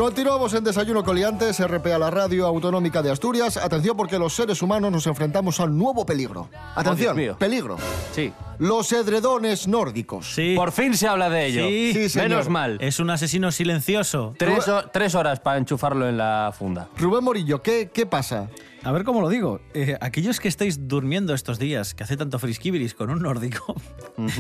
Continuamos 0.04 0.54
en 0.54 0.66
Desayuno 0.66 1.02
Coliantes, 1.02 1.66
RPA, 1.66 1.98
la 1.98 2.12
radio 2.12 2.46
autonómica 2.46 3.02
de 3.02 3.10
Asturias. 3.10 3.56
Atención 3.56 3.96
porque 3.96 4.20
los 4.20 4.34
seres 4.34 4.62
humanos 4.62 4.92
nos 4.92 5.08
enfrentamos 5.08 5.62
a 5.62 5.64
un 5.64 5.78
nuevo 5.78 6.06
peligro. 6.06 6.50
Atención, 6.76 7.16
Dios 7.16 7.16
mío. 7.16 7.38
peligro. 7.40 7.78
Sí. 8.12 8.34
los 8.60 8.92
edredones 8.92 9.66
nórdicos. 9.66 10.36
Sí. 10.36 10.56
Por 10.58 10.74
fin 10.74 10.94
se 10.98 11.08
habla 11.08 11.30
de 11.30 11.46
ello. 11.46 11.68
Sí. 11.68 11.94
Sí, 11.94 12.10
señor. 12.10 12.30
Menos 12.30 12.50
mal. 12.50 12.78
Es 12.82 13.00
un 13.00 13.12
asesino 13.12 13.50
silencioso. 13.54 14.36
Tres, 14.38 14.66
tres 14.92 15.16
horas 15.16 15.40
para 15.40 15.58
enchufarlo 15.58 16.06
en 16.10 16.18
la 16.18 16.54
funda. 16.54 16.90
Rubén 16.98 17.24
Morillo, 17.24 17.62
¿qué, 17.62 17.90
qué 17.94 18.06
pasa? 18.06 18.50
A 18.86 18.92
ver 18.92 19.06
cómo 19.06 19.22
lo 19.22 19.30
digo. 19.30 19.62
Eh, 19.74 19.98
aquellos 20.02 20.42
que 20.42 20.50
estáis 20.50 20.88
durmiendo 20.90 21.34
estos 21.34 21.58
días, 21.58 21.96
que 21.96 22.04
hace 22.04 22.18
tanto 22.18 22.38
frisquibiris 22.38 22.94
con 22.94 23.10
un 23.10 23.22
nórdico, 23.22 23.76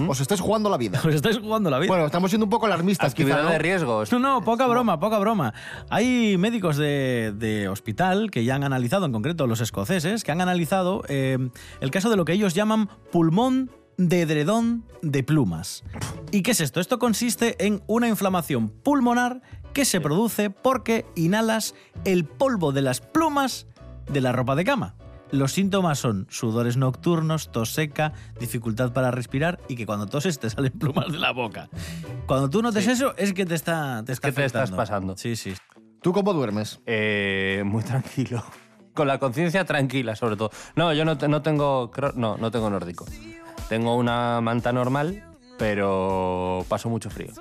Os 0.07 0.19
estáis 0.19 0.41
jugando 0.41 0.69
la 0.69 0.77
vida. 0.77 0.99
os 1.05 1.15
estáis 1.15 1.39
jugando 1.39 1.69
la 1.69 1.79
vida. 1.79 1.87
Bueno, 1.87 2.05
estamos 2.05 2.29
siendo 2.29 2.45
un 2.45 2.49
poco 2.49 2.65
alarmistas, 2.65 3.13
quizá, 3.15 3.41
¿no? 3.41 3.49
de 3.49 3.57
riesgo. 3.57 4.03
No, 4.11 4.19
no, 4.19 4.43
poca 4.43 4.67
broma, 4.67 4.99
poca 4.99 5.17
broma. 5.17 5.53
Hay 5.89 6.37
médicos 6.37 6.75
de, 6.75 7.33
de 7.37 7.69
hospital 7.69 8.31
que 8.31 8.43
ya 8.43 8.55
han 8.55 8.63
analizado, 8.65 9.05
en 9.05 9.13
concreto 9.13 9.47
los 9.47 9.61
escoceses, 9.61 10.23
que 10.25 10.31
han 10.33 10.41
analizado 10.41 11.03
eh, 11.07 11.37
el 11.79 11.91
caso 11.91 12.09
de 12.09 12.17
lo 12.17 12.25
que 12.25 12.33
ellos 12.33 12.53
llaman 12.53 12.89
pulmón 13.11 13.71
de 13.97 14.21
edredón 14.21 14.83
de 15.01 15.23
plumas. 15.23 15.83
¿Y 16.31 16.41
qué 16.41 16.51
es 16.51 16.59
esto? 16.59 16.81
Esto 16.81 16.99
consiste 16.99 17.55
en 17.65 17.81
una 17.87 18.09
inflamación 18.09 18.69
pulmonar 18.69 19.41
que 19.71 19.85
se 19.85 20.01
produce 20.01 20.49
porque 20.49 21.05
inhalas 21.15 21.75
el 22.03 22.25
polvo 22.25 22.71
de 22.73 22.81
las 22.81 23.01
plumas 23.01 23.67
de 24.09 24.21
la 24.21 24.31
ropa 24.31 24.55
de 24.55 24.63
cama. 24.63 24.95
Los 25.31 25.53
síntomas 25.53 25.97
son 25.97 26.27
sudores 26.29 26.77
nocturnos, 26.77 27.51
tos 27.51 27.73
seca, 27.73 28.13
dificultad 28.39 28.93
para 28.93 29.09
respirar 29.09 29.59
y 29.67 29.75
que 29.75 29.87
cuando 29.87 30.05
toses 30.05 30.37
te 30.37 30.47
salen 30.49 30.71
plumas 30.71 31.11
de 31.11 31.17
la 31.17 31.31
boca. 31.31 31.69
Cuando 32.27 32.51
tú 32.51 32.61
notes 32.61 32.87
eso 32.87 33.15
es 33.17 33.33
que 33.33 33.45
te 33.45 33.55
está, 33.55 34.03
te 34.05 34.11
está 34.11 34.27
que 34.27 34.35
te 34.35 34.45
estás 34.45 34.69
pasando. 34.69 35.17
Sí, 35.17 35.35
sí. 35.35 35.53
¿Tú 36.03 36.13
cómo 36.13 36.33
duermes? 36.33 36.81
Eh, 36.85 37.63
muy 37.65 37.81
tranquilo. 37.83 38.43
Con 38.93 39.07
la 39.07 39.17
conciencia 39.17 39.65
tranquila, 39.65 40.15
sobre 40.15 40.35
todo. 40.35 40.51
No, 40.75 40.93
yo 40.93 41.03
no, 41.03 41.15
no 41.15 41.41
tengo. 41.41 41.91
No, 42.13 42.37
no 42.37 42.51
tengo 42.51 42.69
nórdico. 42.69 43.05
Tengo 43.69 43.95
una 43.95 44.39
manta 44.39 44.71
normal, 44.71 45.23
pero 45.57 46.63
paso 46.69 46.89
mucho 46.89 47.09
frío. 47.09 47.31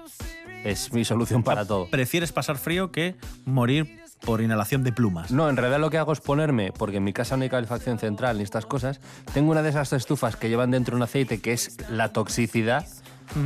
Es 0.65 0.93
mi 0.95 1.05
solución 1.05 1.43
para 1.43 1.67
todo. 1.67 1.89
Prefieres 1.91 2.33
pasar 2.33 2.57
frío 2.57 2.91
que 2.91 3.17
morir 3.45 4.02
por 4.25 4.41
inhalación 4.41 4.85
de 4.85 4.93
plumas. 4.93 5.31
No, 5.31 5.49
en 5.49 5.57
realidad 5.57 5.81
lo 5.81 5.91
que 5.91 5.99
hago 5.99 6.13
es 6.13 6.21
ponerme, 6.21 6.73
porque 6.73 6.99
en 6.99 7.05
mi 7.05 7.13
casa 7.13 7.37
no 7.37 7.43
hay 7.43 7.49
calefacción 7.51 7.99
central 7.99 8.39
ni 8.39 8.45
estas 8.45 8.67
cosas, 8.67 9.01
tengo 9.35 9.51
una 9.51 9.63
de 9.63 9.71
esas 9.71 9.93
estufas 9.93 10.37
que 10.37 10.49
llevan 10.49 10.71
dentro 10.71 10.97
un 10.97 11.03
aceite 11.03 11.41
que 11.41 11.53
es 11.53 11.77
la 11.91 12.13
toxicidad 12.13 12.87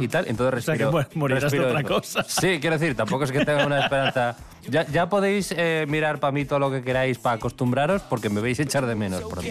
y 0.01 0.09
tal, 0.09 0.27
entonces 0.27 0.63
Mm. 0.63 0.67
sea, 0.67 0.77
que 0.77 0.85
respiro. 0.85 1.09
morirás 1.21 1.43
de 1.43 1.47
respiro 1.49 1.67
otra 1.69 1.81
esto. 1.81 1.95
cosa. 1.95 2.23
Sí, 2.29 2.59
quiero 2.61 2.79
decir, 2.79 2.97
tampoco 2.97 3.25
es 3.25 3.33
que 3.33 3.45
tenga 3.45 3.65
una 3.67 3.81
esperanza. 3.81 4.37
Ya, 4.69 4.85
ya 4.87 5.09
podéis 5.09 5.55
eh, 5.57 5.87
mirar 5.89 6.19
para 6.19 6.33
mí 6.33 6.45
todo 6.45 6.59
lo 6.59 6.71
que 6.73 6.83
queráis 6.83 7.19
para 7.19 7.37
acostumbraros, 7.37 8.03
porque 8.03 8.29
me 8.29 8.41
veis 8.41 8.59
echar 8.59 8.85
de 8.85 8.97
menos 8.97 9.21
pronto. 9.23 9.43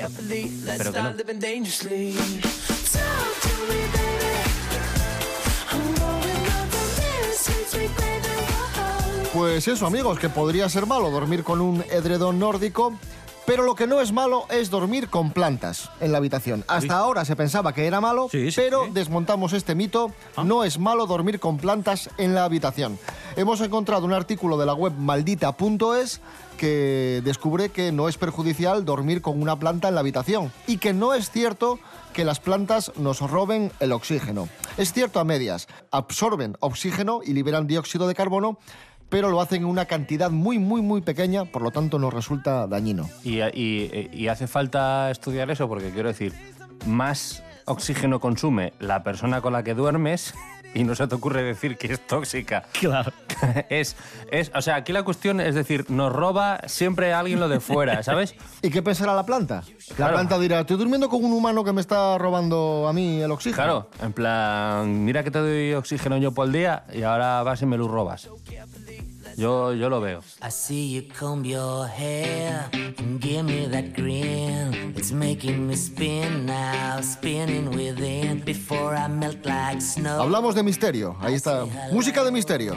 Pero 0.78 0.92
que 0.92 1.02
no. 1.02 1.14
Pues 9.36 9.68
eso, 9.68 9.86
amigos, 9.86 10.18
que 10.18 10.30
podría 10.30 10.70
ser 10.70 10.86
malo 10.86 11.12
dormir 11.12 11.44
con 11.44 11.60
un 11.60 11.84
edredón 11.92 12.40
nórdico, 12.40 12.94
pero 13.46 13.64
lo 13.64 13.76
que 13.76 13.86
no 13.86 14.00
es 14.00 14.14
malo 14.14 14.46
es 14.50 14.70
dormir 14.70 15.10
con 15.10 15.32
plantas 15.32 15.90
en 16.00 16.14
la 16.14 16.20
habitación. 16.20 16.64
Hasta 16.70 16.98
ahora 16.98 17.26
se 17.26 17.36
pensaba 17.36 17.74
que 17.74 17.86
era 17.86 18.00
malo, 18.00 18.30
Sí, 18.32 18.50
sí, 18.50 18.62
pero 18.62 18.88
desmontamos 18.94 19.52
este 19.52 19.76
mito. 19.76 20.14
No 20.42 20.64
es 20.64 20.80
malo 20.80 21.06
dormir 21.06 21.42
con 21.42 21.58
plantas 21.58 22.10
en 22.18 22.34
la 22.34 22.46
habitación. 22.46 22.98
Hemos 23.36 23.60
encontrado 23.60 24.06
un 24.06 24.14
artículo 24.14 24.58
de 24.58 24.68
la 24.68 24.74
web 24.74 24.94
maldita.es 24.94 26.22
que 26.58 27.22
descubre 27.26 27.68
que 27.68 27.92
no 27.92 28.08
es 28.08 28.18
perjudicial 28.18 28.86
dormir 28.86 29.22
con 29.22 29.42
una 29.42 29.60
planta 29.60 29.90
en 29.90 29.96
la 29.96 30.00
habitación 30.00 30.54
y 30.66 30.78
que 30.78 30.94
no 30.94 31.14
es 31.14 31.30
cierto 31.30 31.78
que 32.14 32.24
las 32.24 32.40
plantas 32.40 32.94
nos 32.96 33.20
roben 33.20 33.74
el 33.82 33.92
oxígeno. 33.92 34.48
Es 34.78 34.94
cierto 34.94 35.20
a 35.20 35.26
medias, 35.26 35.68
absorben 35.92 36.56
oxígeno 36.62 37.20
y 37.26 37.34
liberan 37.34 37.68
dióxido 37.68 38.08
de 38.08 38.16
carbono, 38.16 38.58
pero 39.10 39.30
lo 39.30 39.40
hacen 39.42 39.62
en 39.64 39.66
una 39.68 39.86
cantidad 39.86 40.30
muy, 40.32 40.60
muy, 40.60 40.82
muy 40.82 41.02
pequeña, 41.02 41.46
por 41.46 41.62
lo 41.62 41.72
tanto 41.72 42.00
nos 42.00 42.14
resulta 42.14 42.68
dañino. 42.68 43.10
Y, 43.24 43.42
y- 43.42 44.10
y 44.12 44.28
hace 44.28 44.48
falta 44.48 45.12
estudiar 45.12 45.50
eso, 45.52 45.68
porque 45.68 45.92
quiero 45.92 46.10
decir, 46.10 46.34
más 46.86 47.44
oxígeno 47.66 48.20
consume 48.20 48.74
la 48.80 49.04
persona 49.04 49.42
con 49.42 49.54
la 49.54 49.64
que 49.64 49.74
duermes 49.74 50.34
y 50.74 50.84
no 50.84 50.94
se 50.94 51.08
te 51.08 51.16
ocurre 51.16 51.42
decir 51.42 51.78
que 51.78 51.88
es 51.94 52.06
tóxica. 52.06 52.64
Claro. 52.78 53.12
es, 53.70 53.96
es, 54.30 54.52
o 54.54 54.62
sea, 54.62 54.76
aquí 54.76 54.92
la 54.92 55.04
cuestión 55.04 55.40
es 55.40 55.56
decir, 55.56 55.90
nos 55.90 56.12
roba 56.12 56.60
siempre 56.68 57.14
alguien 57.14 57.40
lo 57.40 57.48
de 57.48 57.62
fuera, 57.62 58.04
¿sabes? 58.04 58.36
¿Y 58.62 58.70
qué 58.70 58.82
pensará 58.84 59.14
la 59.16 59.26
planta? 59.26 59.64
La 59.92 59.96
Claro. 59.96 60.14
planta 60.16 60.38
dirá, 60.38 60.60
estoy 60.60 60.76
durmiendo 60.78 61.08
con 61.10 61.24
un 61.24 61.32
humano 61.32 61.64
que 61.64 61.72
me 61.72 61.80
está 61.82 62.18
robando 62.18 62.88
a 62.90 62.94
mí 62.94 63.22
el 63.22 63.32
oxígeno. 63.32 63.56
Claro, 63.56 63.90
en 64.02 64.12
plan, 64.14 65.06
mira 65.06 65.24
que 65.24 65.32
te 65.32 65.40
doy 65.40 65.74
oxígeno 65.74 66.18
yo 66.18 66.34
por 66.34 66.48
el 66.48 66.52
día 66.54 66.84
y 66.94 67.04
ahora 67.04 67.42
vas 67.44 67.62
y 67.62 67.66
me 67.66 67.78
lo 67.78 67.88
robas. 67.88 68.30
Yo, 69.38 69.74
yo 69.74 69.90
lo 69.90 70.00
veo. 70.00 70.22
I 70.42 70.50
see 70.50 70.88
you 70.94 71.04
comb 71.20 71.44
your 71.44 71.88
hair 71.88 72.70
and 72.74 73.20
give 73.20 73.44
me 73.44 73.68
that 73.68 73.94
grin. 73.94 74.94
It's 74.96 75.12
making 75.12 75.68
me 75.68 75.76
spin 75.76 76.46
now, 76.46 77.02
spinning 77.02 77.70
within 77.72 78.42
before 78.46 78.96
I 78.96 79.10
melt 79.10 79.46
like 79.46 79.82
snow. 79.82 80.22
Hablamos 80.22 80.56
de 80.56 80.64
misterio. 80.64 81.18
Ahí 81.20 81.34
está. 81.34 81.66
Música 81.92 82.24
de 82.24 82.32
misterio. 82.32 82.76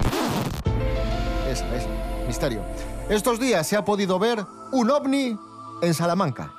Esa, 1.48 1.64
esa. 1.76 1.88
Misterio. 2.26 2.62
Estos 3.08 3.38
días 3.38 3.66
se 3.66 3.76
ha 3.76 3.84
podido 3.84 4.18
ver 4.18 4.44
un 4.72 4.90
ovni 4.90 5.38
en 5.80 5.94
Salamanca. 5.94 6.52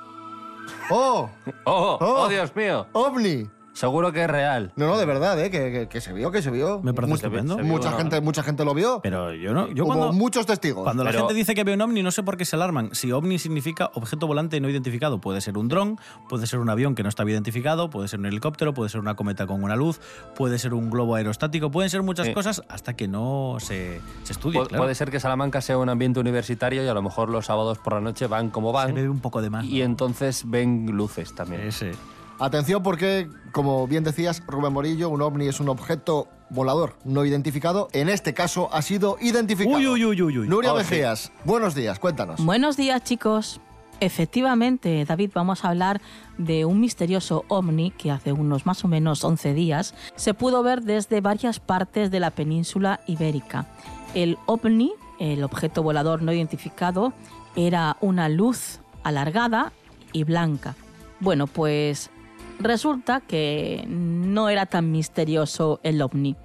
¡Oh! 0.88 1.28
¡Oh! 1.64 1.98
Oh. 2.00 2.24
¡Oh, 2.24 2.28
Dios 2.28 2.54
mío! 2.56 2.86
¡OVNI! 2.92 3.59
Seguro 3.72 4.12
que 4.12 4.22
es 4.24 4.28
real. 4.30 4.72
No, 4.76 4.88
no, 4.88 4.98
de 4.98 5.06
verdad, 5.06 5.40
¿eh? 5.42 5.50
Que, 5.50 5.70
que- 5.72 5.88
que 5.88 6.00
se 6.00 6.12
vio, 6.12 6.30
que 6.30 6.42
se 6.42 6.50
vio. 6.50 6.80
Me 6.82 6.92
parece 6.92 7.10
Mu- 7.10 7.14
estupendo. 7.16 7.54
se 7.56 7.62
vio. 7.62 7.72
mucha, 7.72 7.90
no. 7.90 7.96
gente, 7.98 8.20
mucha 8.20 8.42
gente 8.42 8.64
lo 8.64 8.74
vio. 8.74 9.00
Pero 9.02 9.32
yo 9.32 9.54
no. 9.54 9.68
Yo 9.68 9.84
Hubo 9.84 9.94
cuando, 9.94 10.12
muchos 10.12 10.44
testigos. 10.44 10.82
cuando 10.84 11.04
la 11.04 11.10
Pero- 11.10 11.20
gente 11.22 11.34
dice 11.34 11.54
que 11.54 11.62
ve 11.64 11.74
un 11.74 11.80
ovni, 11.80 12.02
no 12.02 12.10
sé 12.10 12.22
por 12.22 12.36
qué 12.36 12.44
se 12.44 12.56
alarman. 12.56 12.90
Si 12.94 13.12
ovni 13.12 13.38
significa 13.38 13.90
objeto 13.94 14.26
volante 14.26 14.60
no 14.60 14.68
identificado, 14.68 15.20
puede 15.20 15.40
ser 15.40 15.56
un 15.56 15.68
dron, 15.68 15.98
puede 16.28 16.46
ser 16.46 16.58
un 16.58 16.68
avión 16.68 16.94
que 16.94 17.02
no 17.02 17.08
está 17.08 17.22
identificado, 17.24 17.90
puede 17.90 18.08
ser 18.08 18.18
un 18.20 18.26
helicóptero, 18.26 18.74
puede 18.74 18.90
ser 18.90 19.00
una 19.00 19.14
cometa 19.14 19.46
con 19.46 19.62
una 19.62 19.76
luz, 19.76 20.00
puede 20.36 20.58
ser 20.58 20.74
un 20.74 20.90
globo 20.90 21.14
aerostático, 21.14 21.70
pueden 21.70 21.90
ser 21.90 22.02
muchas 22.02 22.26
Sí. 22.26 22.34
cosas 22.34 22.62
hasta 22.68 22.94
que 22.96 23.06
no 23.08 23.56
se, 23.60 24.00
se 24.24 24.32
estudie. 24.32 24.60
Pu- 24.60 24.66
claro. 24.68 24.82
Puede 24.82 24.94
ser 24.96 25.10
que 25.10 25.20
Salamanca 25.20 25.60
sea 25.60 25.78
un 25.78 25.88
ambiente 25.88 26.18
universitario 26.20 26.84
y 26.84 26.88
a 26.88 26.94
lo 26.94 27.02
mejor 27.02 27.28
los 27.30 27.46
sábados 27.46 27.78
por 27.78 27.92
la 27.94 28.00
noche 28.00 28.26
van 28.26 28.50
como 28.50 28.70
Se 28.70 28.74
van 28.74 28.94
bebe 28.94 29.08
un 29.08 29.20
poco 29.20 29.40
de 29.40 29.50
más. 29.50 29.64
y 29.64 29.78
¿no? 29.78 29.84
entonces 29.84 30.42
ven 30.46 30.86
luces 30.90 31.34
también. 31.34 31.62
Ese. 31.62 31.92
Atención 32.40 32.82
porque, 32.82 33.28
como 33.52 33.86
bien 33.86 34.02
decías, 34.02 34.42
Rubén 34.46 34.72
Morillo, 34.72 35.10
un 35.10 35.20
ovni 35.20 35.46
es 35.46 35.60
un 35.60 35.68
objeto 35.68 36.26
volador 36.48 36.96
no 37.04 37.26
identificado. 37.26 37.88
En 37.92 38.08
este 38.08 38.32
caso 38.32 38.70
ha 38.72 38.80
sido 38.80 39.18
identificado. 39.20 39.76
Uy, 39.76 39.86
uy, 39.86 40.04
uy, 40.06 40.22
uy, 40.22 40.38
uy. 40.38 40.48
Nuria 40.48 40.72
Oh, 40.72 40.80
sí. 40.80 40.86
Mejías, 40.90 41.32
buenos 41.44 41.74
días, 41.74 41.98
cuéntanos. 41.98 42.42
Buenos 42.42 42.78
días, 42.78 43.04
chicos. 43.04 43.60
Efectivamente, 44.00 45.04
David, 45.04 45.32
vamos 45.34 45.66
a 45.66 45.68
hablar 45.68 46.00
de 46.38 46.64
un 46.64 46.80
misterioso 46.80 47.44
ovni 47.48 47.90
que 47.90 48.10
hace 48.10 48.32
unos 48.32 48.64
más 48.64 48.82
o 48.86 48.88
menos 48.88 49.22
11 49.22 49.52
días 49.52 49.94
se 50.16 50.32
pudo 50.32 50.62
ver 50.62 50.80
desde 50.80 51.20
varias 51.20 51.60
partes 51.60 52.10
de 52.10 52.20
la 52.20 52.30
península 52.30 53.00
ibérica. 53.06 53.66
El 54.14 54.38
ovni, 54.46 54.94
el 55.18 55.44
objeto 55.44 55.82
volador 55.82 56.22
no 56.22 56.32
identificado, 56.32 57.12
era 57.54 57.98
una 58.00 58.30
luz 58.30 58.80
alargada 59.02 59.74
y 60.14 60.24
blanca. 60.24 60.74
Bueno, 61.20 61.46
pues 61.46 62.10
resulta 62.60 63.20
que 63.20 63.84
no 63.88 64.48
era 64.48 64.66
tan 64.66 64.92
misterioso 64.92 65.80
el 65.82 66.00
ovni, 66.02 66.36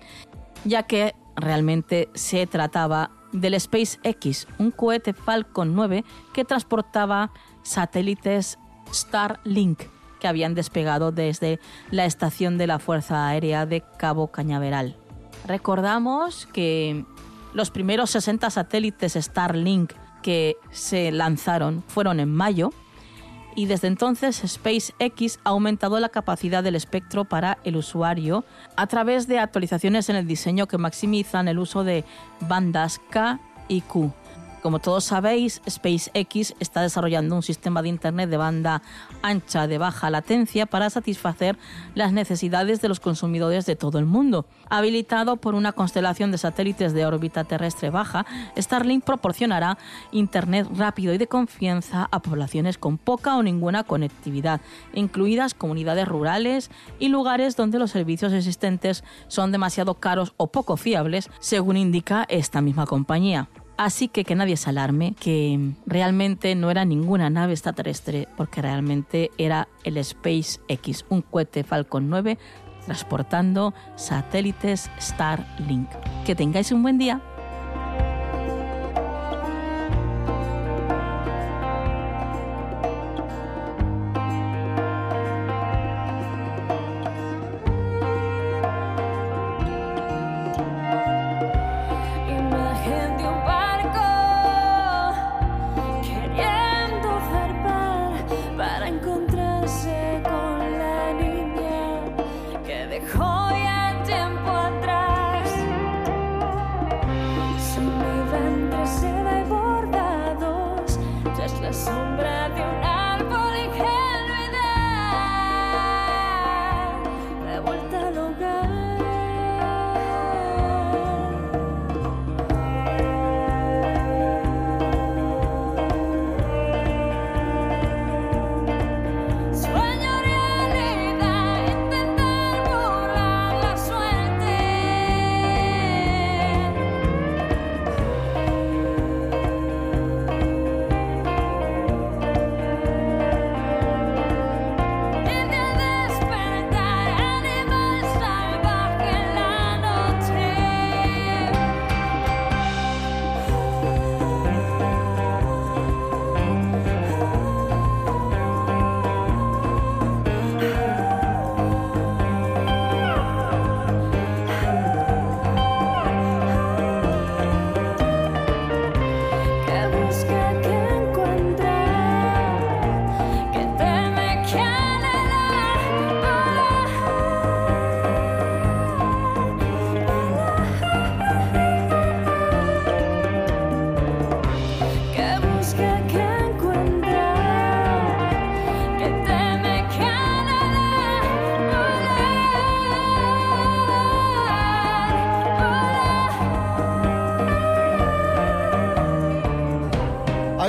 ya 0.64 0.84
que 0.84 1.14
realmente 1.36 2.10
se 2.14 2.48
trataba 2.48 3.12
del 3.32 3.60
SpaceX, 3.60 4.48
un 4.58 4.72
cohete 4.72 5.14
Falcon 5.14 5.76
9 5.76 6.04
que 6.34 6.46
transportaba 6.46 7.32
satélites 7.64 8.58
Starlink 8.94 9.84
que 10.20 10.28
habían 10.28 10.56
despegado 10.56 11.12
desde 11.12 11.60
la 11.92 12.06
estación 12.06 12.58
de 12.58 12.68
la 12.68 12.80
Fuerza 12.80 13.28
Aérea 13.28 13.66
de 13.66 13.84
Cabo 13.98 14.28
Cañaveral. 14.28 14.96
Recordamos 15.46 16.46
que 16.48 17.06
los 17.54 17.70
primeros 17.70 18.12
60 18.12 18.50
satélites 18.50 19.14
Starlink 19.14 19.94
que 20.22 20.56
se 20.72 21.12
lanzaron 21.12 21.84
fueron 21.88 22.20
en 22.20 22.34
mayo 22.34 22.72
y 23.56 23.66
desde 23.66 23.88
entonces 23.88 24.42
SpaceX 24.46 25.40
ha 25.44 25.50
aumentado 25.50 26.00
la 26.00 26.10
capacidad 26.10 26.64
del 26.64 26.76
espectro 26.76 27.26
para 27.26 27.58
el 27.64 27.78
usuario 27.78 28.44
a 28.76 28.88
través 28.88 29.28
de 29.28 29.40
actualizaciones 29.40 30.10
en 30.10 30.18
el 30.18 30.28
diseño 30.28 30.68
que 30.68 30.78
maximizan 30.78 31.48
el 31.48 31.60
uso 31.60 31.84
de 31.84 32.04
bandas 32.42 33.00
K 33.10 33.40
y 33.68 33.82
Q. 33.82 34.14
Como 34.66 34.80
todos 34.80 35.04
sabéis, 35.04 35.62
SpaceX 35.70 36.56
está 36.60 36.82
desarrollando 36.82 37.36
un 37.36 37.44
sistema 37.44 37.84
de 37.84 37.90
Internet 37.90 38.32
de 38.32 38.38
banda 38.38 38.82
ancha 39.22 39.68
de 39.68 39.78
baja 39.78 40.10
latencia 40.10 40.66
para 40.66 40.90
satisfacer 40.90 41.56
las 41.94 42.14
necesidades 42.14 42.82
de 42.82 42.88
los 42.88 43.00
consumidores 43.00 43.68
de 43.68 43.76
todo 43.76 44.00
el 44.00 44.08
mundo. 44.08 44.48
Habilitado 44.68 45.36
por 45.38 45.54
una 45.54 45.72
constelación 45.72 46.32
de 46.32 46.40
satélites 46.40 46.94
de 46.94 47.06
órbita 47.06 47.44
terrestre 47.44 47.92
baja, 47.92 48.26
Starlink 48.58 49.04
proporcionará 49.04 49.78
Internet 50.12 50.68
rápido 50.76 51.14
y 51.14 51.20
de 51.20 51.28
confianza 51.28 52.10
a 52.10 52.20
poblaciones 52.24 52.80
con 52.80 52.98
poca 52.98 53.38
o 53.38 53.44
ninguna 53.44 53.84
conectividad, 53.84 54.62
incluidas 54.96 55.54
comunidades 55.54 56.08
rurales 56.08 56.72
y 56.98 57.10
lugares 57.10 57.56
donde 57.56 57.78
los 57.78 57.92
servicios 57.92 58.34
existentes 58.34 59.04
son 59.28 59.52
demasiado 59.52 59.94
caros 60.00 60.34
o 60.38 60.48
poco 60.48 60.76
fiables, 60.76 61.30
según 61.40 61.78
indica 61.78 62.26
esta 62.28 62.62
misma 62.62 62.88
compañía. 62.88 63.48
Así 63.78 64.08
que 64.08 64.24
que 64.24 64.36
nadie 64.36 64.56
se 64.56 64.70
alarme, 64.70 65.16
que 65.20 65.74
realmente 65.86 66.56
no 66.56 66.72
era 66.72 66.86
ninguna 66.86 67.30
nave 67.30 67.54
extraterrestre, 67.54 68.28
porque 68.38 68.62
realmente 68.62 69.32
era 69.38 69.68
el 69.84 70.02
SpaceX, 70.04 71.06
un 71.10 71.22
cohete 71.22 71.64
Falcon 71.64 72.10
9 72.10 72.38
transportando 72.86 73.74
satélites 73.96 74.90
Starlink. 75.00 75.90
Que 76.26 76.36
tengáis 76.36 76.72
un 76.72 76.84
buen 76.84 76.98
día. 76.98 77.22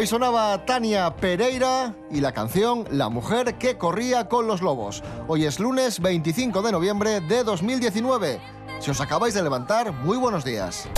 Sonaba 0.06 0.64
Tania 0.64 1.16
Pereira 1.16 1.94
y 2.10 2.20
la 2.20 2.32
canción 2.32 2.84
La 2.90 3.08
mujer 3.08 3.58
que 3.58 3.76
corría 3.76 4.28
con 4.28 4.46
los 4.46 4.62
lobos. 4.62 5.02
Hoy 5.26 5.44
es 5.44 5.58
lunes 5.58 6.00
25 6.00 6.62
de 6.62 6.72
noviembre 6.72 7.20
de 7.20 7.42
2019. 7.42 8.40
Si 8.78 8.90
os 8.90 9.00
acabáis 9.00 9.34
de 9.34 9.42
levantar, 9.42 9.92
muy 9.92 10.16
buenos 10.16 10.44
días. 10.44 10.88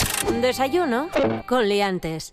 Desayuno 0.43 1.09
con 1.47 1.69
liantes. 1.69 2.33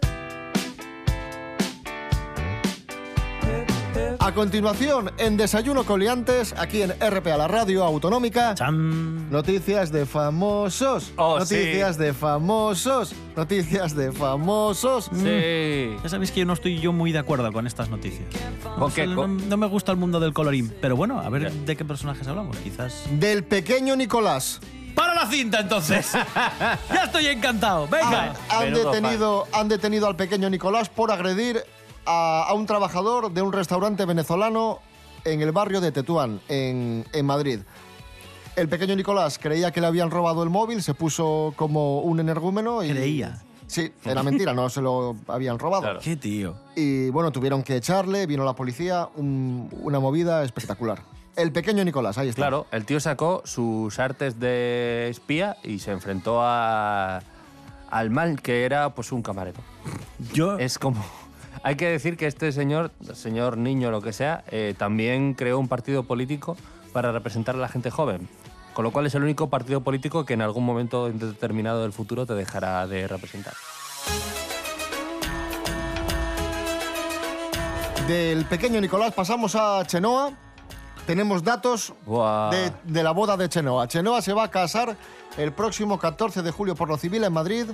A 4.25 4.33
continuación, 4.33 5.11
en 5.19 5.37
Desayuno 5.37 5.83
Coliantes, 5.83 6.55
aquí 6.57 6.81
en 6.81 6.89
RPA, 6.99 7.37
la 7.37 7.47
radio 7.47 7.83
autonómica, 7.83 8.55
¡Chan! 8.55 9.29
noticias 9.29 9.91
de 9.91 10.07
famosos. 10.07 11.13
Oh, 11.15 11.37
noticias 11.37 11.95
sí. 11.95 12.01
de 12.01 12.11
famosos. 12.11 13.13
Noticias 13.35 13.95
de 13.95 14.11
famosos. 14.11 15.11
Sí. 15.13 15.95
Ya 16.01 16.09
sabéis 16.09 16.31
que 16.31 16.39
yo 16.39 16.47
no 16.47 16.53
estoy 16.53 16.79
yo 16.79 16.91
muy 16.91 17.11
de 17.11 17.19
acuerdo 17.19 17.53
con 17.53 17.67
estas 17.67 17.91
noticias. 17.91 18.27
¿Con 18.79 18.91
qué? 18.91 19.05
No, 19.05 19.27
no 19.27 19.57
me 19.57 19.67
gusta 19.67 19.91
el 19.91 19.99
mundo 19.99 20.19
del 20.19 20.33
colorín. 20.33 20.73
Pero 20.81 20.95
bueno, 20.95 21.19
a 21.19 21.29
ver 21.29 21.51
de 21.51 21.77
qué 21.77 21.85
personajes 21.85 22.27
hablamos. 22.27 22.57
Quizás. 22.57 23.03
Del 23.11 23.43
pequeño 23.43 23.95
Nicolás. 23.95 24.59
¡Para 24.95 25.13
la 25.13 25.27
cinta 25.27 25.59
entonces! 25.59 26.13
ya 26.89 27.03
estoy 27.03 27.27
encantado. 27.27 27.87
Venga. 27.87 28.33
Han, 28.49 28.63
han 28.63 28.73
detenido, 28.73 29.45
han 29.53 29.67
detenido 29.67 30.07
al 30.07 30.15
pequeño 30.15 30.49
Nicolás 30.49 30.89
por 30.89 31.11
agredir 31.11 31.63
a, 32.05 32.45
a 32.47 32.53
un 32.53 32.65
trabajador 32.65 33.31
de 33.31 33.41
un 33.41 33.51
restaurante 33.53 34.05
venezolano 34.05 34.79
en 35.23 35.41
el 35.41 35.51
barrio 35.51 35.81
de 35.81 35.91
Tetuán, 35.91 36.39
en, 36.47 37.05
en 37.13 37.25
Madrid. 37.25 37.59
El 38.55 38.69
pequeño 38.69 38.95
Nicolás 38.95 39.37
creía 39.37 39.71
que 39.71 39.81
le 39.81 39.87
habían 39.87 40.11
robado 40.11 40.43
el 40.43 40.49
móvil, 40.49 40.81
se 40.81 40.93
puso 40.93 41.53
como 41.55 41.99
un 42.01 42.19
energúmeno 42.19 42.83
y... 42.83 42.89
Creía. 42.91 43.41
Sí, 43.67 43.91
era 44.05 44.21
mentira, 44.21 44.53
no 44.53 44.69
se 44.69 44.79
lo 44.81 45.15
habían 45.27 45.57
robado. 45.57 45.81
Claro. 45.81 45.99
Qué 45.99 46.15
tío. 46.15 46.55
Y 46.75 47.09
bueno, 47.09 47.31
tuvieron 47.31 47.63
que 47.63 47.75
echarle, 47.75 48.27
vino 48.27 48.45
la 48.45 48.53
policía, 48.53 49.09
un- 49.15 49.69
una 49.81 49.99
movida 49.99 50.43
espectacular. 50.43 51.01
El 51.35 51.51
pequeño 51.51 51.83
Nicolás, 51.83 52.17
ahí 52.19 52.29
está. 52.29 52.43
Claro, 52.43 52.67
el 52.71 52.85
tío 52.85 52.99
sacó 52.99 53.41
sus 53.43 53.97
artes 53.99 54.39
de 54.39 55.09
espía 55.09 55.57
y 55.63 55.79
se 55.79 55.91
enfrentó 55.91 56.39
a- 56.41 57.21
al 57.89 58.09
mal 58.11 58.41
que 58.41 58.63
era 58.65 58.93
pues 58.93 59.11
un 59.11 59.21
camarero. 59.23 59.59
Yo. 60.31 60.57
Es 60.59 60.77
como... 60.77 61.03
Hay 61.65 61.77
que 61.77 61.89
decir 61.89 62.15
que 62.15 62.27
este 62.27 62.51
señor, 62.51 62.91
señor 63.15 63.57
niño, 63.57 63.89
lo 63.89 63.99
que 63.99 64.13
sea, 64.13 64.43
eh, 64.51 64.75
también 64.77 65.33
creó 65.33 65.57
un 65.57 65.67
partido 65.67 66.03
político 66.03 66.55
para 66.93 67.11
representar 67.11 67.55
a 67.55 67.57
la 67.57 67.67
gente 67.67 67.89
joven. 67.89 68.29
Con 68.75 68.83
lo 68.83 68.91
cual 68.91 69.07
es 69.07 69.15
el 69.15 69.23
único 69.23 69.49
partido 69.49 69.81
político 69.81 70.25
que 70.25 70.35
en 70.35 70.43
algún 70.43 70.63
momento 70.63 71.09
determinado 71.09 71.81
del 71.81 71.91
futuro 71.91 72.27
te 72.27 72.35
dejará 72.35 72.85
de 72.85 73.07
representar. 73.07 73.55
Del 78.07 78.45
pequeño 78.45 78.79
Nicolás 78.79 79.15
pasamos 79.15 79.55
a 79.55 79.83
Chenoa. 79.87 80.33
Tenemos 81.07 81.43
datos 81.43 81.95
de 82.83 83.03
la 83.03 83.09
boda 83.09 83.37
de 83.37 83.49
Chenoa. 83.49 83.87
Chenoa 83.87 84.21
se 84.21 84.33
va 84.33 84.43
a 84.43 84.51
casar 84.51 84.95
el 85.35 85.51
próximo 85.51 85.97
14 85.97 86.43
de 86.43 86.51
julio 86.51 86.75
por 86.75 86.89
lo 86.89 86.97
civil 86.97 87.23
en 87.23 87.33
Madrid, 87.33 87.65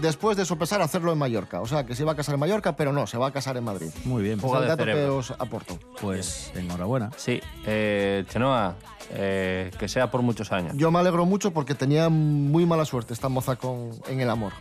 después 0.00 0.36
de 0.36 0.44
sopesar 0.44 0.80
hacerlo 0.82 1.12
en 1.12 1.18
Mallorca. 1.18 1.60
O 1.60 1.66
sea, 1.66 1.84
que 1.84 1.94
se 1.94 2.02
iba 2.02 2.12
a 2.12 2.16
casar 2.16 2.34
en 2.34 2.40
Mallorca, 2.40 2.76
pero 2.76 2.92
no, 2.92 3.06
se 3.06 3.18
va 3.18 3.28
a 3.28 3.32
casar 3.32 3.56
en 3.56 3.64
Madrid. 3.64 3.90
Muy 4.04 4.22
bien. 4.22 4.36
Es 4.36 4.40
Fuga 4.42 4.60
el 4.60 4.68
dato 4.68 4.84
que 4.84 4.92
cerebro. 4.92 5.16
os 5.18 5.30
aporto. 5.32 5.78
Pues 6.00 6.52
enhorabuena. 6.54 7.10
Sí, 7.16 7.40
eh, 7.66 8.24
Chenoa, 8.28 8.76
eh, 9.10 9.70
que 9.78 9.88
sea 9.88 10.10
por 10.10 10.22
muchos 10.22 10.52
años. 10.52 10.74
Yo 10.76 10.90
me 10.90 10.98
alegro 10.98 11.24
mucho 11.26 11.52
porque 11.52 11.74
tenía 11.74 12.08
muy 12.08 12.66
mala 12.66 12.84
suerte 12.84 13.12
esta 13.14 13.28
moza 13.28 13.56
con, 13.56 13.90
en 14.08 14.20
el 14.20 14.30
amor. 14.30 14.52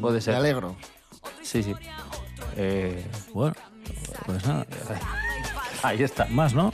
Puede 0.00 0.16
Me 0.16 0.20
ser. 0.20 0.34
alegro. 0.34 0.76
Sí, 1.42 1.62
sí. 1.62 1.74
Eh, 2.56 3.04
Bueno, 3.32 3.54
pues 4.26 4.44
nada. 4.46 4.66
ahí 5.82 6.02
está. 6.02 6.24
Más, 6.26 6.54
¿no? 6.54 6.72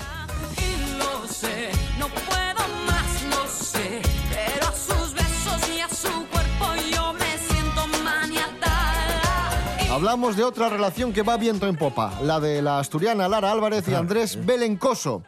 Hablamos 10.05 10.37
de 10.37 10.45
otra 10.45 10.69
relación 10.69 11.15
que 11.15 11.23
va 11.23 11.39
viento 11.39 11.67
en 11.67 11.77
popa, 11.77 12.21
la 12.21 12.39
de 12.39 12.61
la 12.61 12.79
asturiana 12.79 13.27
Lara 13.27 13.51
Álvarez 13.51 13.89
y 13.89 13.95
Andrés 13.95 14.39
Belencoso. 14.45 15.23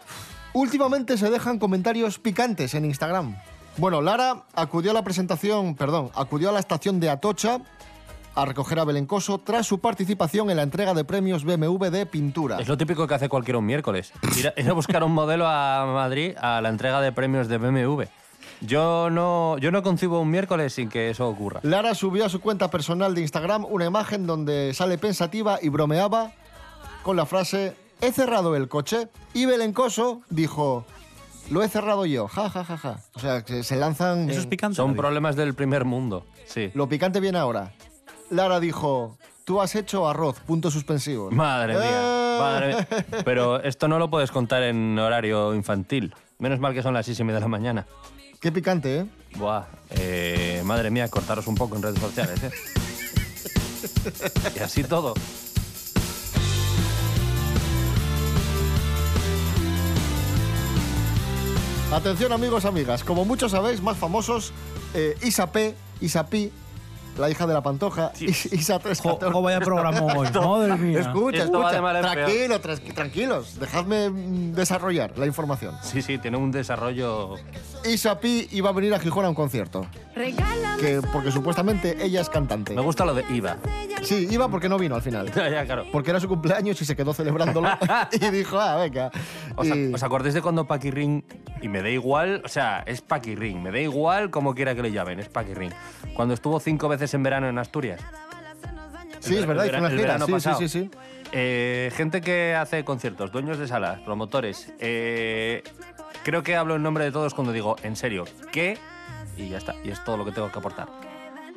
Últimamente 0.52 1.16
se 1.16 1.30
dejan 1.30 1.58
comentarios 1.58 2.18
picantes 2.18 2.74
en 2.74 2.84
Instagram. 2.84 3.38
Bueno, 3.78 4.02
Lara 4.02 4.44
acudió 4.54 4.90
a 4.90 4.94
la 4.94 5.02
presentación, 5.02 5.76
perdón, 5.76 6.10
acudió 6.14 6.50
a 6.50 6.52
la 6.52 6.60
estación 6.60 7.00
de 7.00 7.08
Atocha 7.08 7.62
a 8.34 8.44
recoger 8.44 8.78
a 8.78 8.84
Belencoso 8.84 9.38
tras 9.38 9.66
su 9.66 9.78
participación 9.78 10.50
en 10.50 10.58
la 10.58 10.62
entrega 10.62 10.92
de 10.92 11.06
premios 11.06 11.44
BMW 11.44 11.86
de 11.86 12.04
pintura. 12.04 12.58
Es 12.58 12.68
lo 12.68 12.76
típico 12.76 13.06
que 13.06 13.14
hace 13.14 13.30
cualquiera 13.30 13.56
un 13.56 13.64
miércoles. 13.64 14.12
Ir 14.36 14.48
a, 14.48 14.60
ir 14.60 14.68
a 14.68 14.74
buscar 14.74 15.02
un 15.04 15.12
modelo 15.12 15.46
a 15.48 15.86
Madrid 15.86 16.36
a 16.38 16.60
la 16.60 16.68
entrega 16.68 17.00
de 17.00 17.12
premios 17.12 17.48
de 17.48 17.56
BMW. 17.56 18.02
Yo 18.60 19.10
no, 19.10 19.58
yo 19.58 19.70
no 19.70 19.82
concibo 19.82 20.20
un 20.20 20.30
miércoles 20.30 20.72
sin 20.72 20.88
que 20.88 21.10
eso 21.10 21.28
ocurra. 21.28 21.60
Lara 21.62 21.94
subió 21.94 22.24
a 22.24 22.28
su 22.28 22.40
cuenta 22.40 22.70
personal 22.70 23.14
de 23.14 23.20
Instagram 23.20 23.66
una 23.68 23.84
imagen 23.84 24.26
donde 24.26 24.72
sale 24.74 24.98
pensativa 24.98 25.58
y 25.60 25.68
bromeaba 25.68 26.32
con 27.02 27.16
la 27.16 27.26
frase 27.26 27.74
he 28.00 28.12
cerrado 28.12 28.56
el 28.56 28.68
coche 28.68 29.08
y 29.34 29.46
Belencoso 29.46 30.22
dijo 30.30 30.84
lo 31.50 31.62
he 31.62 31.68
cerrado 31.68 32.04
yo, 32.06 32.26
ja, 32.26 32.50
ja, 32.50 32.64
ja, 32.64 32.76
ja. 32.76 32.98
O 33.14 33.20
sea, 33.20 33.44
que 33.44 33.62
se 33.62 33.76
lanzan... 33.76 34.28
Eso 34.28 34.40
es 34.40 34.46
picante. 34.46 34.74
Son 34.76 34.88
David. 34.88 34.98
problemas 34.98 35.36
del 35.36 35.54
primer 35.54 35.84
mundo. 35.84 36.26
Sí. 36.46 36.72
Lo 36.74 36.88
picante 36.88 37.20
viene 37.20 37.38
ahora. 37.38 37.72
Lara 38.30 38.58
dijo, 38.58 39.16
tú 39.44 39.60
has 39.60 39.76
hecho 39.76 40.08
arroz, 40.08 40.40
puntos 40.40 40.72
suspensivos. 40.72 41.32
Madre 41.32 41.74
mía, 41.74 41.84
Eh. 41.84 42.38
madre 42.40 42.66
mía. 42.74 42.86
Pero 43.24 43.62
esto 43.62 43.86
no 43.86 44.00
lo 44.00 44.10
puedes 44.10 44.32
contar 44.32 44.64
en 44.64 44.98
horario 44.98 45.54
infantil. 45.54 46.12
Menos 46.40 46.58
mal 46.58 46.74
que 46.74 46.82
son 46.82 46.94
las 46.94 47.06
seis 47.06 47.20
y 47.20 47.22
media 47.22 47.36
de 47.36 47.42
la 47.42 47.48
mañana. 47.48 47.86
Qué 48.46 48.52
picante, 48.52 48.98
¿eh? 48.98 49.06
Buah, 49.38 49.64
eh, 49.90 50.62
madre 50.64 50.88
mía, 50.88 51.08
cortaros 51.08 51.48
un 51.48 51.56
poco 51.56 51.74
en 51.74 51.82
redes 51.82 51.98
sociales, 51.98 52.40
¿eh? 52.44 52.50
Y 54.54 54.58
así 54.60 54.84
todo. 54.84 55.14
Atención 61.90 62.30
amigos, 62.30 62.64
amigas. 62.66 63.02
Como 63.02 63.24
muchos 63.24 63.50
sabéis, 63.50 63.82
más 63.82 63.96
famosos, 63.96 64.52
eh, 64.94 65.16
Isa 65.22 65.50
P, 65.50 65.74
Isa 66.00 66.28
Pi, 66.28 66.52
la 67.18 67.30
hija 67.30 67.46
de 67.46 67.54
la 67.54 67.62
Pantoja, 67.62 68.12
Is- 68.20 68.46
Isa 68.52 68.78
3 68.78 69.00
Jo, 69.00 69.42
vaya 69.42 69.60
programa 69.60 70.00
hoy. 70.16 70.28
Madre 70.32 70.76
mía. 70.76 71.00
Escucha, 71.00 71.44
Esto 71.44 71.68
escucha. 71.68 72.00
Tranquilo, 72.02 72.60
tras- 72.60 72.94
tranquilos. 72.94 73.58
Dejadme 73.58 74.10
desarrollar 74.54 75.16
la 75.18 75.26
información. 75.26 75.74
Sí, 75.82 76.02
sí, 76.02 76.18
tiene 76.18 76.36
un 76.36 76.50
desarrollo... 76.50 77.34
Isa 77.84 78.18
Pi 78.18 78.48
iba 78.50 78.70
a 78.70 78.72
venir 78.72 78.92
a 78.94 78.98
Gijón 78.98 79.24
a 79.24 79.28
un 79.28 79.34
concierto. 79.34 79.86
Que, 80.80 81.00
porque 81.12 81.30
supuestamente 81.30 81.96
ella 82.04 82.20
es 82.20 82.28
cantante. 82.28 82.74
Me 82.74 82.80
gusta 82.82 83.04
lo 83.04 83.14
de 83.14 83.24
IVA. 83.32 83.58
Sí, 84.02 84.26
iba 84.30 84.48
porque 84.48 84.68
no 84.68 84.76
vino 84.78 84.94
al 84.96 85.02
final. 85.02 85.30
ya, 85.32 85.48
ya, 85.50 85.64
claro. 85.64 85.84
Porque 85.92 86.10
era 86.10 86.18
su 86.20 86.28
cumpleaños 86.28 86.80
y 86.80 86.84
se 86.84 86.96
quedó 86.96 87.14
celebrándolo. 87.14 87.68
y 88.12 88.18
dijo, 88.30 88.58
ah, 88.58 88.76
venga. 88.76 89.10
¿Os, 89.54 89.66
Y- 89.66 89.92
¿Os 89.94 90.02
acordáis 90.02 90.34
de 90.34 90.42
cuando 90.42 90.66
Paki 90.66 90.90
Ring, 90.90 91.22
y 91.62 91.68
me 91.68 91.80
da 91.82 91.88
igual, 91.90 92.42
o 92.44 92.48
sea, 92.48 92.82
es 92.86 93.00
Paki 93.02 93.34
Ring, 93.36 93.58
me 93.58 93.70
da 93.70 93.78
igual 93.80 94.30
como 94.30 94.54
quiera 94.54 94.74
que 94.74 94.82
lo 94.82 94.88
llamen, 94.88 95.20
es 95.20 95.28
Paki 95.28 95.54
Ring. 95.54 95.72
Cuando 96.14 96.34
estuvo 96.34 96.58
cinco 96.60 96.88
veces 96.88 97.05
en 97.14 97.22
verano 97.22 97.48
en 97.48 97.58
Asturias. 97.58 98.00
sí, 99.20 99.36
es 99.36 99.46
verdad, 99.46 99.64
ver- 99.64 99.74
hizo 99.74 99.78
una 99.80 99.90
gira. 99.90 100.18
Sí, 100.18 100.40
sí, 100.40 100.50
sí, 100.58 100.68
sí. 100.68 100.90
Eh, 101.32 101.90
gente 101.96 102.20
que 102.20 102.54
hace 102.54 102.84
conciertos, 102.84 103.32
dueños 103.32 103.58
de 103.58 103.66
salas, 103.66 103.98
promotores. 104.00 104.72
eh, 104.78 105.62
creo 106.24 106.42
que 106.42 106.56
hablo 106.56 106.76
en 106.76 106.82
nombre 106.82 107.04
de 107.04 107.12
todos 107.12 107.34
cuando 107.34 107.52
digo, 107.52 107.76
en 107.82 107.96
serio, 107.96 108.24
¿qué? 108.52 108.78
Y 109.36 109.48
ya 109.48 109.58
está, 109.58 109.74
y 109.84 109.90
es 109.90 110.02
todo 110.04 110.16
lo 110.16 110.24
que 110.24 110.32
tengo 110.32 110.50
que 110.50 110.58
aportar. 110.58 110.88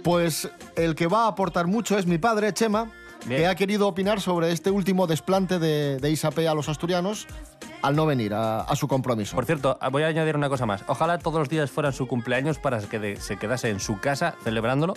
Pues 0.03 0.49
el 0.75 0.95
que 0.95 1.07
va 1.07 1.25
a 1.25 1.27
aportar 1.27 1.67
mucho 1.67 1.97
es 1.97 2.05
mi 2.07 2.17
padre, 2.17 2.53
Chema, 2.53 2.89
Bien. 3.25 3.41
que 3.41 3.47
ha 3.47 3.55
querido 3.55 3.87
opinar 3.87 4.21
sobre 4.21 4.51
este 4.51 4.71
último 4.71 5.07
desplante 5.07 5.59
de, 5.59 5.97
de 5.97 6.47
a 6.47 6.53
los 6.53 6.69
asturianos 6.69 7.27
al 7.81 7.95
no 7.95 8.05
venir 8.05 8.33
a, 8.33 8.61
a 8.61 8.75
su 8.75 8.87
compromiso. 8.87 9.35
Por 9.35 9.45
cierto, 9.45 9.77
voy 9.91 10.03
a 10.03 10.07
añadir 10.07 10.35
una 10.35 10.49
cosa 10.49 10.65
más. 10.65 10.83
Ojalá 10.87 11.17
todos 11.19 11.39
los 11.39 11.49
días 11.49 11.71
fueran 11.71 11.93
su 11.93 12.07
cumpleaños 12.07 12.59
para 12.59 12.79
que 12.81 12.99
de- 12.99 13.15
se 13.21 13.37
quedase 13.37 13.69
en 13.69 13.79
su 13.79 13.99
casa 13.99 14.35
celebrándolo 14.43 14.95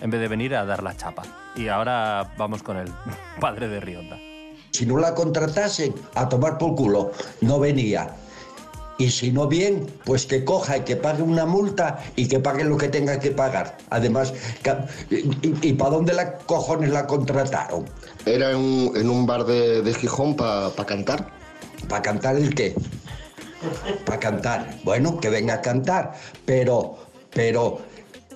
en 0.00 0.10
vez 0.10 0.20
de 0.20 0.28
venir 0.28 0.54
a 0.54 0.64
dar 0.66 0.82
la 0.82 0.96
chapa. 0.96 1.22
Y 1.56 1.68
ahora 1.68 2.34
vamos 2.36 2.62
con 2.62 2.76
el 2.76 2.88
padre 3.40 3.68
de 3.68 3.80
Rionda. 3.80 4.18
Si 4.72 4.84
no 4.84 4.98
la 4.98 5.14
contratasen, 5.14 5.94
a 6.14 6.28
tomar 6.28 6.58
por 6.58 6.74
culo, 6.74 7.12
no 7.40 7.58
venía. 7.58 8.14
Y 8.98 9.10
si 9.10 9.30
no 9.30 9.46
bien, 9.46 9.86
pues 10.04 10.26
que 10.26 10.44
coja 10.44 10.78
y 10.78 10.80
que 10.80 10.96
pague 10.96 11.22
una 11.22 11.46
multa 11.46 12.02
y 12.16 12.26
que 12.26 12.40
pague 12.40 12.64
lo 12.64 12.76
que 12.76 12.88
tenga 12.88 13.20
que 13.20 13.30
pagar. 13.30 13.78
Además, 13.90 14.34
¿y, 15.10 15.72
para 15.74 15.90
dónde 15.92 16.12
la 16.14 16.38
cojones 16.38 16.90
la 16.90 17.06
contrataron? 17.06 17.84
Era 18.26 18.50
en 18.50 18.56
un, 18.56 18.96
en 18.96 19.08
un 19.08 19.24
bar 19.24 19.44
de, 19.44 19.82
de 19.82 19.94
Gijón 19.94 20.34
para 20.34 20.72
cantar. 20.84 21.30
¿Para 21.88 22.02
cantar 22.02 22.36
el 22.36 22.52
qué? 22.56 22.74
Para 24.04 24.18
cantar. 24.18 24.76
Bueno, 24.82 25.20
que 25.20 25.30
venga 25.30 25.54
a 25.54 25.60
cantar, 25.60 26.14
pero, 26.44 26.98
pero 27.30 27.78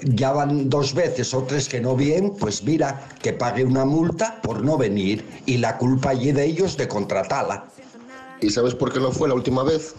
ya 0.05 0.33
van 0.33 0.71
dos 0.71 0.95
veces 0.95 1.35
o 1.35 1.43
tres 1.43 1.69
que 1.69 1.81
no 1.81 1.97
bien, 1.97 2.35
pues 2.39 2.63
mira, 2.63 3.09
que 3.21 3.33
pague 3.33 3.65
una 3.65 3.85
multa 3.85 4.41
por 4.43 4.63
no 4.63 4.77
venir 4.77 5.25
y 5.47 5.59
la 5.59 5.77
culpa 5.79 6.11
allí 6.11 6.33
de 6.33 6.45
ellos 6.45 6.77
de 6.77 6.87
contratarla. 6.87 7.67
¿Y 8.43 8.51
sabes 8.51 8.75
por 8.75 8.93
qué 8.93 8.99
no 9.01 9.13
fue 9.13 9.29
la 9.29 9.35
última 9.35 9.63
vez? 9.63 9.95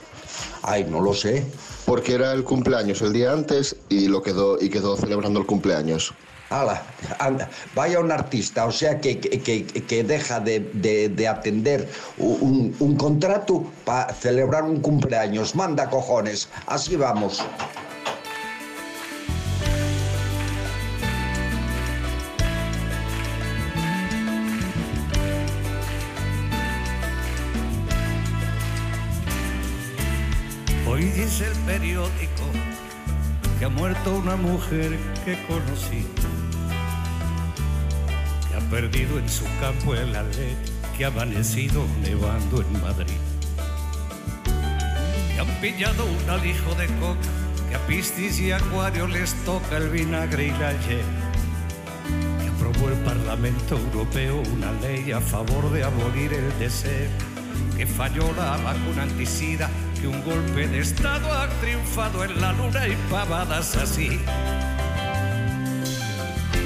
Ay, 0.62 0.86
no 0.90 1.02
lo 1.02 1.14
sé. 1.14 1.46
Porque 1.86 2.14
era 2.14 2.34
el 2.34 2.44
cumpleaños 2.44 3.02
el 3.02 3.14
día 3.14 3.32
antes 3.32 3.76
y 3.90 4.08
lo 4.08 4.22
quedó 4.22 4.62
y 4.62 4.70
quedó 4.70 4.96
celebrando 4.98 5.40
el 5.40 5.46
cumpleaños. 5.46 6.14
Ala, 6.50 6.84
anda, 7.20 7.50
vaya 7.74 8.00
un 8.00 8.12
artista, 8.12 8.66
o 8.66 8.72
sea 8.72 9.00
que, 9.02 9.20
que, 9.20 9.40
que- 9.66 10.04
deja 10.04 10.40
de, 10.40 10.60
de- 10.74 11.10
de 11.10 11.28
atender 11.28 11.90
un, 12.20 12.76
un 12.80 12.96
contrato 12.96 13.64
para 13.86 14.14
celebrar 14.14 14.64
un 14.64 14.80
cumpleaños. 14.82 15.56
Manda 15.56 15.90
cojones, 15.90 16.50
así 16.68 16.96
vamos. 16.96 17.42
Dice 31.16 31.46
el 31.48 31.58
periódico 31.66 32.44
que 33.60 33.66
ha 33.66 33.70
muerto 33.70 34.16
una 34.16 34.36
mujer 34.36 34.98
que 35.24 35.38
conocí, 35.46 36.08
que 38.50 38.56
ha 38.56 38.70
perdido 38.72 39.20
en 39.20 39.30
su 39.30 39.46
campo 39.60 39.94
el 39.94 40.16
ale, 40.16 40.56
que 40.98 41.06
ha 41.06 41.10
amanecido 41.10 41.86
nevando 42.02 42.62
en 42.62 42.82
Madrid, 42.82 43.22
que 45.34 45.40
han 45.40 45.62
pillado 45.62 46.04
un 46.06 46.30
alijo 46.30 46.74
de 46.76 46.88
coca, 46.88 47.20
que 47.70 47.76
a 47.76 47.88
Piscis 47.88 48.40
y 48.40 48.52
Acuario 48.52 49.08
les 49.08 49.34
toca 49.46 49.78
el 49.78 49.90
vinagre 49.90 50.48
y 50.48 50.52
la 50.52 50.72
que 50.80 51.02
aprobó 52.50 52.90
el 52.90 52.98
Parlamento 53.04 53.78
Europeo 53.78 54.42
una 54.54 54.72
ley 54.82 55.12
a 55.12 55.22
favor 55.22 55.72
de 55.72 55.84
abolir 55.84 56.34
el 56.34 56.60
deseo 56.60 57.10
que 57.78 57.86
falló 57.86 58.32
la 58.34 58.58
vacuna 58.58 59.04
anticida, 59.04 59.70
que 60.04 60.10
un 60.10 60.22
golpe 60.26 60.68
de 60.68 60.80
Estado 60.80 61.32
ha 61.32 61.48
triunfado 61.62 62.26
en 62.26 62.42
la 62.42 62.52
luna 62.52 62.86
y 62.90 62.96
pavadas 63.10 63.78
así. 63.78 64.20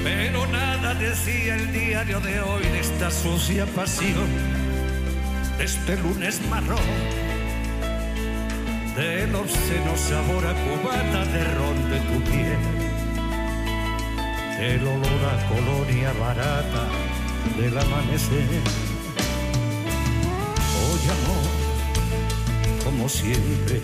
Pero 0.02 0.44
nada 0.48 0.92
decía 0.94 1.54
el 1.54 1.72
diario 1.72 2.18
de 2.18 2.40
hoy 2.40 2.62
de 2.64 2.80
esta 2.80 3.12
sucia 3.12 3.64
pasión, 3.66 4.26
de 5.56 5.64
este 5.64 5.96
lunes 5.98 6.40
marrón, 6.50 6.88
del 8.96 9.32
obsceno 9.36 9.96
sabor 9.96 10.44
a 10.44 10.54
cubata 10.54 11.24
de 11.26 11.44
ron 11.54 11.90
de 11.92 12.00
tu 12.08 12.20
piel, 12.28 12.58
del 14.58 14.84
olor 14.84 15.22
a 15.32 15.48
colonia 15.48 16.12
barata 16.18 16.88
del 17.56 17.78
amanecer. 17.78 18.87
Como 22.98 23.08
siempre. 23.08 23.80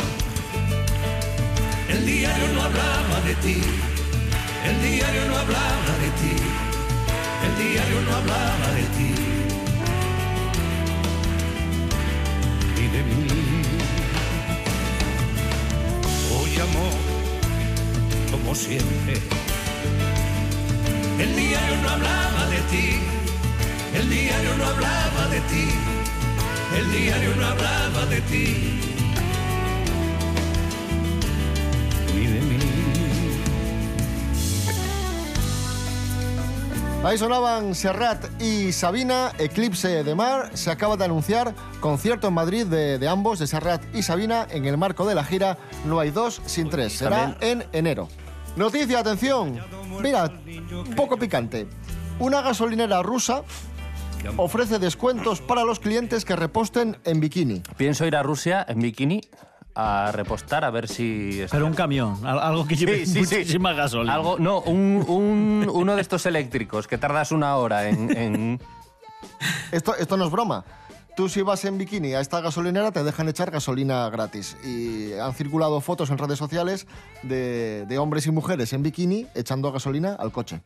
El 1.89 2.05
diario 2.05 2.49
no 2.53 2.63
hablaba 2.63 3.21
de 3.25 3.35
ti, 3.37 3.63
el 4.69 4.83
diario 4.83 5.25
no 5.29 5.37
hablaba 5.39 5.93
de 6.03 6.11
ti, 6.21 6.37
el 7.47 7.55
diario 7.65 8.01
no 8.07 8.17
hablaba 8.17 8.69
de 8.75 8.83
ti. 8.97 9.11
Ni 12.75 12.89
de 12.89 13.03
mí. 13.05 13.27
Hoy 16.35 16.61
amor, 16.69 16.95
como 18.33 18.53
siempre. 18.53 19.15
El 21.21 21.37
diario 21.37 21.77
no 21.83 21.89
hablaba 21.91 22.47
de 22.47 22.61
ti, 22.73 22.99
el 23.95 24.11
diario 24.11 24.57
no 24.59 24.65
hablaba 24.67 25.29
de 25.29 25.41
ti. 25.53 25.69
El 26.77 26.91
diario 26.91 27.37
no 27.37 27.47
hablaba 27.47 28.07
de 28.07 28.21
ti 28.23 28.94
Ahí 37.05 37.19
sonaban 37.19 37.75
Serrat 37.75 38.25
y 38.41 38.73
Sabina, 38.73 39.33
Eclipse 39.39 40.03
de 40.03 40.15
Mar. 40.15 40.51
Se 40.55 40.71
acaba 40.71 40.97
de 40.97 41.05
anunciar 41.05 41.55
concierto 41.81 42.29
en 42.29 42.33
Madrid 42.33 42.65
de, 42.65 42.99
de 42.99 43.09
ambos, 43.09 43.39
de 43.39 43.47
Serrat 43.47 43.83
y 43.95 44.03
Sabina, 44.03 44.47
en 44.51 44.65
el 44.65 44.79
marco 44.79 45.05
de 45.05 45.15
la 45.15 45.23
gira 45.23 45.59
No 45.85 46.01
hay 46.01 46.11
dos 46.11 46.41
sin 46.47 46.71
tres. 46.71 46.95
Será 46.95 47.37
en 47.43 47.67
enero. 47.73 48.09
Noticia, 48.57 49.01
atención. 49.01 49.61
Mira, 50.03 50.33
un 50.73 50.95
poco 50.97 51.19
picante. 51.19 51.67
Una 52.19 52.41
gasolinera 52.41 53.03
rusa 53.03 53.43
ofrece 54.39 54.79
descuentos 54.79 55.43
para 55.43 55.65
los 55.65 55.81
clientes 55.81 56.25
que 56.25 56.37
reposten 56.37 56.97
en 57.05 57.21
bikini. 57.21 57.63
Pienso 57.77 58.07
ir 58.07 58.17
a 58.17 58.23
Rusia 58.23 58.65
en 58.67 58.81
bikini 58.81 59.21
a 59.75 60.11
repostar 60.13 60.65
a 60.65 60.71
ver 60.71 60.87
si... 60.89 61.45
Pero 61.51 61.67
un 61.67 61.75
camión, 61.75 62.25
al- 62.25 62.39
algo 62.39 62.67
que 62.67 62.77
lleve 62.77 63.05
Sí, 63.07 63.07
sí, 63.07 63.25
sí. 63.27 63.37
muchísima 63.39 63.73
gasolina. 63.73 64.15
Algo, 64.15 64.39
no, 64.39 64.61
un, 64.61 65.05
un- 65.09 65.71
uno 65.73 65.95
de 65.97 66.01
estos 66.01 66.27
eléctricos 66.27 66.87
que 66.87 66.97
tardas 66.99 67.33
una 67.33 67.57
hora 67.57 67.89
en... 67.89 68.17
en- 68.17 68.61
Esto, 69.73 69.97
esto 69.97 70.17
no 70.17 70.27
es 70.27 70.31
broma. 70.31 70.65
Tú 71.17 71.29
si 71.29 71.43
vas 71.43 71.65
en 71.65 71.79
bikini 71.79 72.15
a 72.15 72.21
esta 72.21 72.41
gasolinera 72.41 72.91
te 72.91 73.05
dejan 73.05 73.29
echar 73.29 73.53
gasolina 73.53 74.11
gratis. 74.11 74.57
Y 74.65 75.13
han 75.13 75.33
circulado 75.33 75.81
fotos 75.81 76.11
en 76.11 76.19
redes 76.19 76.39
sociales 76.39 76.89
de, 77.23 77.87
de 77.87 77.99
hombres 77.99 78.27
y 78.27 78.33
mujeres 78.33 78.73
en 78.73 78.83
bikini 78.83 79.27
echando 79.37 79.71
gasolina 79.71 80.15
al 80.15 80.33
coche. 80.33 80.61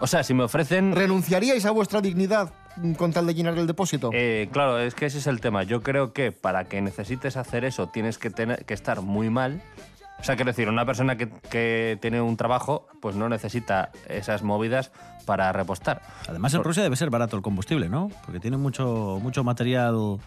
O 0.00 0.08
sea, 0.08 0.24
si 0.24 0.34
me 0.34 0.42
ofrecen... 0.42 0.96
¿Renunciaríais 0.96 1.64
a 1.66 1.70
vuestra 1.70 2.00
dignidad 2.00 2.52
con 2.96 3.12
tal 3.12 3.26
de 3.26 3.34
llenar 3.34 3.56
el 3.58 3.68
depósito? 3.68 4.10
Eh, 4.12 4.48
claro, 4.52 4.80
es 4.80 4.94
que 4.94 5.06
ese 5.06 5.18
es 5.18 5.28
el 5.28 5.40
tema. 5.40 5.62
Yo 5.62 5.82
creo 5.82 6.12
que 6.12 6.32
para 6.32 6.64
que 6.64 6.80
necesites 6.80 7.36
hacer 7.36 7.64
eso 7.64 7.86
tienes 7.86 8.18
que, 8.18 8.30
tener, 8.30 8.64
que 8.64 8.74
estar 8.74 9.02
muy 9.02 9.30
mal. 9.30 9.62
O 10.22 10.24
sea, 10.24 10.36
quiero 10.36 10.52
decir, 10.52 10.68
una 10.68 10.86
persona 10.86 11.16
que, 11.16 11.28
que 11.50 11.98
tiene 12.00 12.20
un 12.20 12.36
trabajo, 12.36 12.86
pues 13.00 13.16
no 13.16 13.28
necesita 13.28 13.90
esas 14.08 14.42
movidas 14.44 14.92
para 15.26 15.52
repostar. 15.52 16.00
Además, 16.28 16.54
en 16.54 16.60
Por- 16.60 16.68
Rusia 16.68 16.84
debe 16.84 16.94
ser 16.94 17.10
barato 17.10 17.36
el 17.36 17.42
combustible, 17.42 17.88
¿no? 17.88 18.08
Porque 18.24 18.38
tienen 18.38 18.60
mucho, 18.60 19.18
mucho 19.20 19.42
material, 19.42 20.18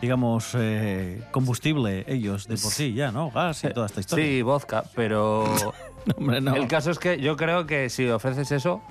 digamos, 0.00 0.52
eh, 0.54 1.20
combustible 1.32 2.04
ellos 2.06 2.46
de 2.46 2.56
por 2.56 2.70
sí 2.70 2.94
ya, 2.94 3.10
¿no? 3.10 3.30
Gas 3.32 3.64
y 3.64 3.70
toda 3.70 3.86
esta 3.86 3.98
historia. 4.00 4.24
Sí, 4.24 4.42
vodka, 4.42 4.84
pero 4.94 5.44
Hombre, 6.16 6.40
no. 6.40 6.54
el 6.54 6.68
caso 6.68 6.92
es 6.92 7.00
que 7.00 7.20
yo 7.20 7.36
creo 7.36 7.66
que 7.66 7.90
si 7.90 8.08
ofreces 8.08 8.52
eso, 8.52 8.82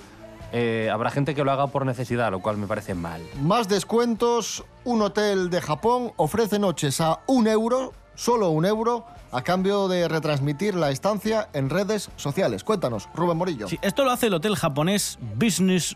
eh, 0.52 0.90
habrá 0.92 1.10
gente 1.10 1.36
que 1.36 1.44
lo 1.46 1.52
haga 1.54 1.68
por 1.68 1.86
necesidad, 1.86 2.32
lo 2.32 2.42
cual 2.42 2.58
me 2.58 2.68
parece 2.68 2.96
mal. 2.96 3.22
Más 3.42 3.70
descuentos. 3.70 4.66
Un 4.84 5.02
hotel 5.04 5.50
de 5.50 5.62
Japón 5.62 6.12
ofrece 6.18 6.60
noches 6.60 7.00
a 7.00 7.22
un 7.28 7.48
euro, 7.48 7.94
solo 8.16 8.50
un 8.50 8.66
euro, 8.66 9.06
a 9.34 9.42
cambio 9.42 9.88
de 9.88 10.08
retransmitir 10.08 10.76
la 10.76 10.92
estancia 10.92 11.50
en 11.54 11.70
redes 11.70 12.10
sociales. 12.16 12.64
Cuéntanos, 12.64 13.10
Rubén 13.16 13.38
Morillo. 13.38 13.68
Sí, 13.68 13.80
esto 13.82 14.04
lo 14.04 14.12
hace 14.12 14.28
el 14.28 14.34
hotel 14.36 14.56
japonés 14.56 15.18
Business 15.36 15.96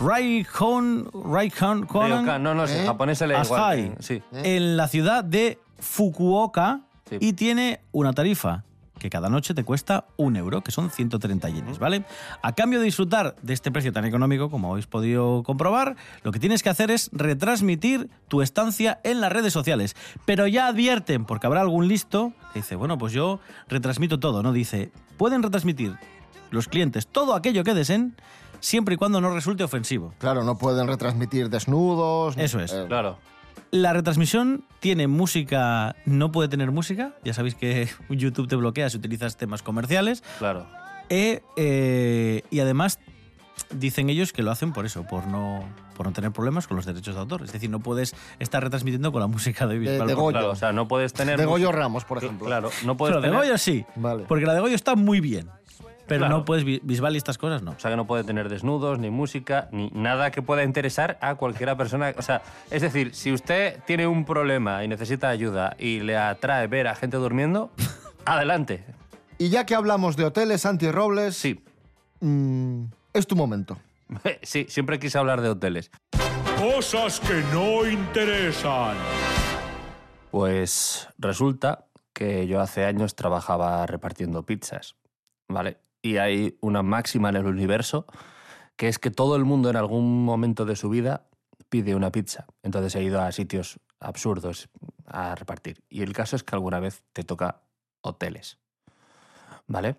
Raikon, 0.00 1.08
Raikon, 1.12 1.86
Ryokan, 1.88 2.42
no, 2.42 2.54
no, 2.54 2.66
sí, 2.66 2.74
en 2.76 2.86
japonés 2.86 3.18
se 3.18 3.26
lee 3.26 3.34
igual 3.44 3.94
que- 3.96 4.02
sí. 4.02 4.22
en 4.32 4.76
la 4.76 4.88
ciudad 4.88 5.22
de 5.24 5.58
Fukuoka 5.78 6.80
Sí. 7.08 7.16
y 7.20 7.32
tiene 7.34 7.80
una 7.92 8.12
tarifa 8.12 8.64
que 9.04 9.10
cada 9.10 9.28
noche 9.28 9.52
te 9.52 9.64
cuesta 9.64 10.06
un 10.16 10.34
euro, 10.34 10.62
que 10.62 10.72
son 10.72 10.88
130 10.88 11.50
yenes, 11.50 11.78
¿vale? 11.78 12.06
A 12.40 12.52
cambio 12.54 12.78
de 12.78 12.86
disfrutar 12.86 13.36
de 13.42 13.52
este 13.52 13.70
precio 13.70 13.92
tan 13.92 14.06
económico, 14.06 14.48
como 14.48 14.70
habéis 14.70 14.86
podido 14.86 15.42
comprobar, 15.42 15.94
lo 16.22 16.32
que 16.32 16.38
tienes 16.40 16.62
que 16.62 16.70
hacer 16.70 16.90
es 16.90 17.10
retransmitir 17.12 18.08
tu 18.28 18.40
estancia 18.40 19.00
en 19.04 19.20
las 19.20 19.30
redes 19.30 19.52
sociales. 19.52 19.94
Pero 20.24 20.46
ya 20.46 20.68
advierten, 20.68 21.26
porque 21.26 21.46
habrá 21.46 21.60
algún 21.60 21.86
listo 21.86 22.32
que 22.54 22.60
dice, 22.60 22.76
bueno, 22.76 22.96
pues 22.96 23.12
yo 23.12 23.40
retransmito 23.68 24.18
todo, 24.18 24.42
¿no? 24.42 24.54
Dice, 24.54 24.90
pueden 25.18 25.42
retransmitir 25.42 25.98
los 26.50 26.66
clientes 26.66 27.06
todo 27.06 27.34
aquello 27.34 27.62
que 27.62 27.74
deseen, 27.74 28.16
siempre 28.60 28.94
y 28.94 28.96
cuando 28.96 29.20
no 29.20 29.34
resulte 29.34 29.64
ofensivo. 29.64 30.14
Claro, 30.16 30.44
no 30.44 30.56
pueden 30.56 30.86
retransmitir 30.86 31.50
desnudos. 31.50 32.38
Eso 32.38 32.58
es. 32.58 32.72
eh, 32.72 32.86
Claro. 32.88 33.18
La 33.74 33.92
retransmisión 33.92 34.62
tiene 34.78 35.08
música, 35.08 35.96
no 36.06 36.30
puede 36.30 36.48
tener 36.48 36.70
música. 36.70 37.16
Ya 37.24 37.34
sabéis 37.34 37.56
que 37.56 37.88
YouTube 38.08 38.46
te 38.46 38.54
bloquea 38.54 38.88
si 38.88 38.98
utilizas 38.98 39.36
temas 39.36 39.62
comerciales. 39.62 40.22
Claro. 40.38 40.64
E, 41.08 41.42
eh, 41.56 42.42
y 42.52 42.60
además 42.60 43.00
dicen 43.70 44.10
ellos 44.10 44.32
que 44.32 44.44
lo 44.44 44.52
hacen 44.52 44.72
por 44.72 44.86
eso, 44.86 45.02
por 45.02 45.26
no, 45.26 45.64
por 45.96 46.06
no 46.06 46.12
tener 46.12 46.30
problemas 46.30 46.68
con 46.68 46.76
los 46.76 46.86
derechos 46.86 47.16
de 47.16 47.20
autor. 47.20 47.42
Es 47.42 47.52
decir, 47.52 47.68
no 47.68 47.80
puedes 47.80 48.14
estar 48.38 48.62
retransmitiendo 48.62 49.10
con 49.10 49.20
la 49.20 49.26
música 49.26 49.66
de 49.66 49.76
Bisbal. 49.76 50.06
de 50.06 50.14
Goyo. 50.14 50.38
Claro, 50.38 50.50
o 50.52 50.56
sea, 50.56 50.72
no 50.72 50.86
puedes 50.86 51.12
tener... 51.12 51.36
de 51.36 51.44
Goyo 51.44 51.72
Ramos, 51.72 52.04
por 52.04 52.18
ejemplo. 52.18 52.46
Claro, 52.46 52.70
no 52.84 52.96
puedes 52.96 53.16
Pero 53.16 53.22
de 53.22 53.28
tener... 53.28 53.44
Goyo 53.44 53.58
sí, 53.58 53.84
Vale. 53.96 54.22
porque 54.28 54.46
la 54.46 54.54
de 54.54 54.60
Goyo 54.60 54.76
está 54.76 54.94
muy 54.94 55.18
bien. 55.18 55.50
Pero 56.06 56.20
Claro. 56.20 56.38
no 56.38 56.44
puedes, 56.44 56.64
Bisbal 56.64 57.14
y 57.14 57.16
estas 57.18 57.38
cosas 57.38 57.62
no. 57.62 57.70
O 57.72 57.78
sea, 57.78 57.90
que 57.90 57.96
no 57.96 58.06
puede 58.06 58.24
tener 58.24 58.48
desnudos, 58.50 58.98
ni 58.98 59.08
música, 59.10 59.68
ni 59.72 59.88
nada 59.94 60.30
que 60.30 60.42
pueda 60.42 60.62
interesar 60.62 61.16
a 61.22 61.34
cualquiera 61.36 61.76
persona. 61.76 62.12
O 62.18 62.22
sea, 62.22 62.42
es 62.70 62.82
decir, 62.82 63.14
si 63.14 63.32
usted 63.32 63.80
tiene 63.86 64.06
un 64.06 64.24
problema 64.24 64.84
y 64.84 64.88
necesita 64.88 65.28
ayuda 65.30 65.76
y 65.78 66.00
le 66.00 66.16
atrae 66.16 66.66
ver 66.66 66.88
a 66.88 66.94
gente 66.94 67.16
durmiendo, 67.16 67.70
adelante. 68.26 68.84
Y 69.38 69.48
ya 69.48 69.64
que 69.66 69.74
hablamos 69.74 70.16
de 70.16 70.24
hoteles, 70.26 70.60
Santi 70.60 70.90
Robles, 70.90 71.36
Sí, 71.36 71.64
mm, 72.20 72.84
es 73.14 73.26
tu 73.26 73.34
momento. 73.34 73.78
sí, 74.42 74.66
siempre 74.68 74.98
quise 74.98 75.16
hablar 75.18 75.40
de 75.40 75.48
hoteles. 75.48 75.90
Cosas 76.58 77.18
que 77.20 77.42
no 77.52 77.86
interesan. 77.86 78.96
Pues 80.30 81.08
resulta 81.18 81.86
que 82.12 82.46
yo 82.46 82.60
hace 82.60 82.84
años 82.84 83.14
trabajaba 83.14 83.86
repartiendo 83.86 84.44
pizzas, 84.44 84.96
¿vale? 85.48 85.78
Y 86.04 86.18
hay 86.18 86.58
una 86.60 86.82
máxima 86.82 87.30
en 87.30 87.36
el 87.36 87.46
universo 87.46 88.04
que 88.76 88.88
es 88.88 88.98
que 88.98 89.10
todo 89.10 89.36
el 89.36 89.44
mundo 89.46 89.70
en 89.70 89.76
algún 89.76 90.22
momento 90.22 90.66
de 90.66 90.76
su 90.76 90.90
vida 90.90 91.26
pide 91.70 91.94
una 91.94 92.12
pizza. 92.12 92.44
Entonces 92.62 92.94
he 92.94 93.02
ido 93.02 93.22
a 93.22 93.32
sitios 93.32 93.80
absurdos 94.00 94.68
a 95.06 95.34
repartir. 95.34 95.82
Y 95.88 96.02
el 96.02 96.12
caso 96.12 96.36
es 96.36 96.42
que 96.42 96.54
alguna 96.54 96.78
vez 96.78 97.02
te 97.14 97.22
toca 97.24 97.62
hoteles, 98.02 98.58
¿vale? 99.66 99.96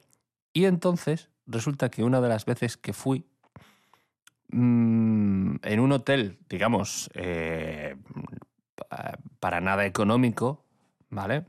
Y 0.54 0.66
entonces 0.66 1.32
resulta 1.48 1.90
que 1.90 2.04
una 2.04 2.22
de 2.22 2.30
las 2.30 2.46
veces 2.46 2.78
que 2.78 2.94
fui 2.94 3.26
mm, 4.50 5.56
en 5.64 5.80
un 5.80 5.92
hotel, 5.92 6.38
digamos, 6.48 7.10
eh, 7.16 7.96
pa- 8.76 9.18
para 9.40 9.60
nada 9.60 9.88
económico, 9.88 10.64
¿vale? 11.10 11.46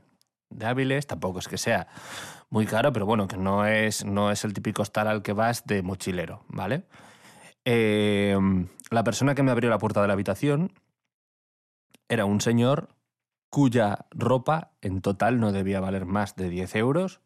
De 0.49 0.65
hábiles, 0.65 1.07
tampoco 1.07 1.39
es 1.39 1.47
que 1.47 1.57
sea 1.57 1.87
muy 2.49 2.65
caro, 2.65 2.93
pero 2.93 3.05
bueno, 3.05 3.27
que 3.27 3.37
no 3.37 3.65
es, 3.65 4.05
no 4.05 4.31
es 4.31 4.43
el 4.45 4.53
típico 4.53 4.81
hostal 4.81 5.07
al 5.07 5.21
que 5.21 5.33
vas 5.33 5.65
de 5.65 5.81
mochilero, 5.81 6.43
¿vale? 6.47 6.83
Eh, 7.65 8.37
la 8.89 9.03
persona 9.03 9.35
que 9.35 9.43
me 9.43 9.51
abrió 9.51 9.69
la 9.69 9.77
puerta 9.77 10.01
de 10.01 10.07
la 10.07 10.13
habitación 10.13 10.71
era 12.07 12.25
un 12.25 12.39
señor 12.39 12.89
cuya 13.49 14.05
ropa 14.11 14.71
en 14.81 15.01
total 15.01 15.39
no 15.39 15.51
debía 15.51 15.79
valer 15.79 16.05
más 16.05 16.35
de 16.35 16.49
10 16.49 16.75
euros 16.75 17.21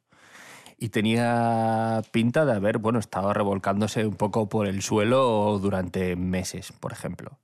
y 0.77 0.89
tenía 0.89 2.01
pinta 2.11 2.43
de 2.45 2.53
haber, 2.53 2.79
bueno, 2.79 2.97
estado 2.97 3.33
revolcándose 3.33 4.05
un 4.07 4.15
poco 4.15 4.49
por 4.49 4.67
el 4.67 4.81
suelo 4.81 5.59
durante 5.59 6.15
meses, 6.15 6.71
por 6.71 6.91
ejemplo. 6.91 7.37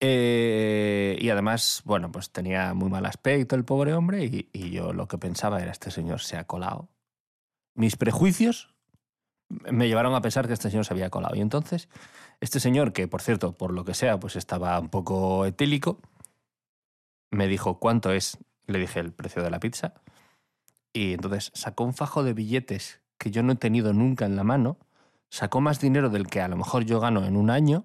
Eh, 0.00 1.16
y 1.20 1.30
además, 1.30 1.82
bueno, 1.84 2.12
pues 2.12 2.30
tenía 2.30 2.74
muy 2.74 2.90
mal 2.90 3.06
aspecto 3.06 3.56
el 3.56 3.64
pobre 3.64 3.94
hombre 3.94 4.24
y, 4.24 4.48
y 4.52 4.70
yo 4.70 4.92
lo 4.92 5.08
que 5.08 5.16
pensaba 5.16 5.62
era, 5.62 5.72
este 5.72 5.90
señor 5.90 6.20
se 6.20 6.36
ha 6.36 6.44
colado. 6.44 6.88
Mis 7.74 7.96
prejuicios 7.96 8.74
me 9.48 9.88
llevaron 9.88 10.14
a 10.14 10.20
pensar 10.20 10.46
que 10.46 10.52
este 10.52 10.70
señor 10.70 10.84
se 10.84 10.94
había 10.94 11.10
colado. 11.10 11.34
Y 11.36 11.40
entonces, 11.40 11.88
este 12.40 12.60
señor, 12.60 12.92
que 12.92 13.08
por 13.08 13.22
cierto, 13.22 13.52
por 13.52 13.72
lo 13.72 13.84
que 13.84 13.94
sea, 13.94 14.18
pues 14.18 14.36
estaba 14.36 14.78
un 14.78 14.88
poco 14.88 15.44
etílico, 15.46 16.00
me 17.30 17.46
dijo, 17.46 17.78
¿cuánto 17.78 18.12
es? 18.12 18.38
Le 18.66 18.78
dije 18.78 19.00
el 19.00 19.12
precio 19.12 19.42
de 19.42 19.50
la 19.50 19.60
pizza. 19.60 19.94
Y 20.92 21.14
entonces 21.14 21.52
sacó 21.54 21.84
un 21.84 21.94
fajo 21.94 22.24
de 22.24 22.32
billetes 22.32 23.00
que 23.18 23.30
yo 23.30 23.42
no 23.42 23.52
he 23.52 23.56
tenido 23.56 23.92
nunca 23.92 24.26
en 24.26 24.36
la 24.36 24.44
mano, 24.44 24.78
sacó 25.30 25.60
más 25.60 25.80
dinero 25.80 26.10
del 26.10 26.26
que 26.26 26.40
a 26.40 26.48
lo 26.48 26.56
mejor 26.56 26.84
yo 26.84 27.00
gano 27.00 27.24
en 27.24 27.36
un 27.36 27.50
año 27.50 27.84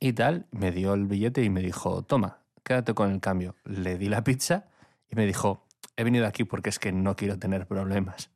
y 0.00 0.12
tal, 0.12 0.46
me 0.50 0.72
dio 0.72 0.94
el 0.94 1.06
billete 1.06 1.42
y 1.42 1.50
me 1.50 1.60
dijo, 1.60 2.02
toma, 2.02 2.38
quédate 2.62 2.94
con 2.94 3.10
el 3.10 3.20
cambio. 3.20 3.54
Le 3.64 3.98
di 3.98 4.08
la 4.08 4.24
pizza 4.24 4.66
y 5.10 5.16
me 5.16 5.26
dijo, 5.26 5.64
he 5.96 6.04
venido 6.04 6.26
aquí 6.26 6.44
porque 6.44 6.70
es 6.70 6.78
que 6.78 6.92
no 6.92 7.16
quiero 7.16 7.38
tener 7.38 7.66
problemas. 7.66 8.30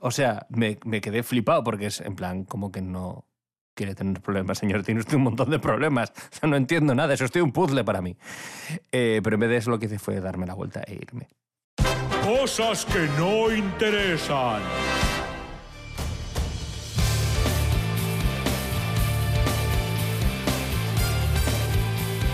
O 0.00 0.10
sea, 0.10 0.46
me, 0.48 0.78
me 0.84 1.00
quedé 1.00 1.22
flipado 1.22 1.62
porque 1.62 1.86
es 1.86 2.00
en 2.00 2.16
plan, 2.16 2.44
como 2.44 2.72
que 2.72 2.80
no 2.80 3.26
quiere 3.74 3.94
tener 3.94 4.20
problemas, 4.20 4.58
señor, 4.58 4.82
tiene 4.82 5.00
usted 5.00 5.14
un 5.14 5.22
montón 5.22 5.50
de 5.50 5.58
problemas. 5.58 6.12
No 6.42 6.56
entiendo 6.56 6.94
nada, 6.94 7.14
eso 7.14 7.24
estoy 7.24 7.42
un 7.42 7.52
puzzle 7.52 7.84
para 7.84 8.00
mí. 8.00 8.16
Eh, 8.92 9.20
pero 9.22 9.34
en 9.36 9.40
vez 9.40 9.50
de 9.50 9.56
eso 9.56 9.70
lo 9.70 9.78
que 9.78 9.86
hice 9.86 9.98
fue 9.98 10.20
darme 10.20 10.46
la 10.46 10.54
vuelta 10.54 10.82
e 10.86 10.94
irme. 10.94 11.28
Cosas 12.24 12.84
que 12.84 13.08
no 13.18 13.50
interesan. 13.54 14.60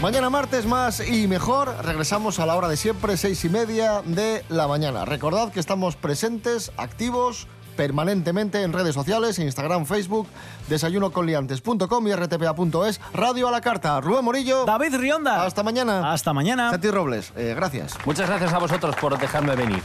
Mañana 0.03 0.29
martes 0.29 0.67
más 0.67 1.01
y 1.01 1.27
mejor, 1.27 1.75
regresamos 1.83 2.39
a 2.39 2.47
la 2.47 2.55
hora 2.55 2.69
de 2.69 2.77
siempre, 2.77 3.17
seis 3.17 3.43
y 3.47 3.49
media 3.49 4.03
de 4.05 4.45
la 4.51 4.69
mañana. 4.69 5.07
Recordad 5.07 5.51
que 5.51 5.59
estamos 5.59 5.97
presentes, 5.97 6.71
activos 6.77 7.49
permanentemente 7.77 8.63
en 8.63 8.73
redes 8.73 8.95
sociales, 8.95 9.39
Instagram, 9.39 9.87
Facebook, 9.87 10.27
desayunoconliantes.com 10.69 12.09
y 12.09 12.15
rtpa.es, 12.15 13.01
Radio 13.13 13.49
a 13.49 13.51
la 13.51 13.61
Carta. 13.61 14.01
Rubén 14.01 14.25
Morillo. 14.25 14.65
David 14.65 14.97
Rionda. 14.97 15.45
Hasta 15.45 15.63
mañana. 15.63 16.13
Hasta 16.13 16.33
mañana. 16.33 16.71
Santi 16.71 16.91
Robles, 16.91 17.33
eh, 17.37 17.55
gracias. 17.57 17.95
Muchas 18.05 18.29
gracias 18.29 18.53
a 18.53 18.59
vosotros 18.59 18.95
por 18.97 19.19
dejarme 19.19 19.57
venir. 19.57 19.83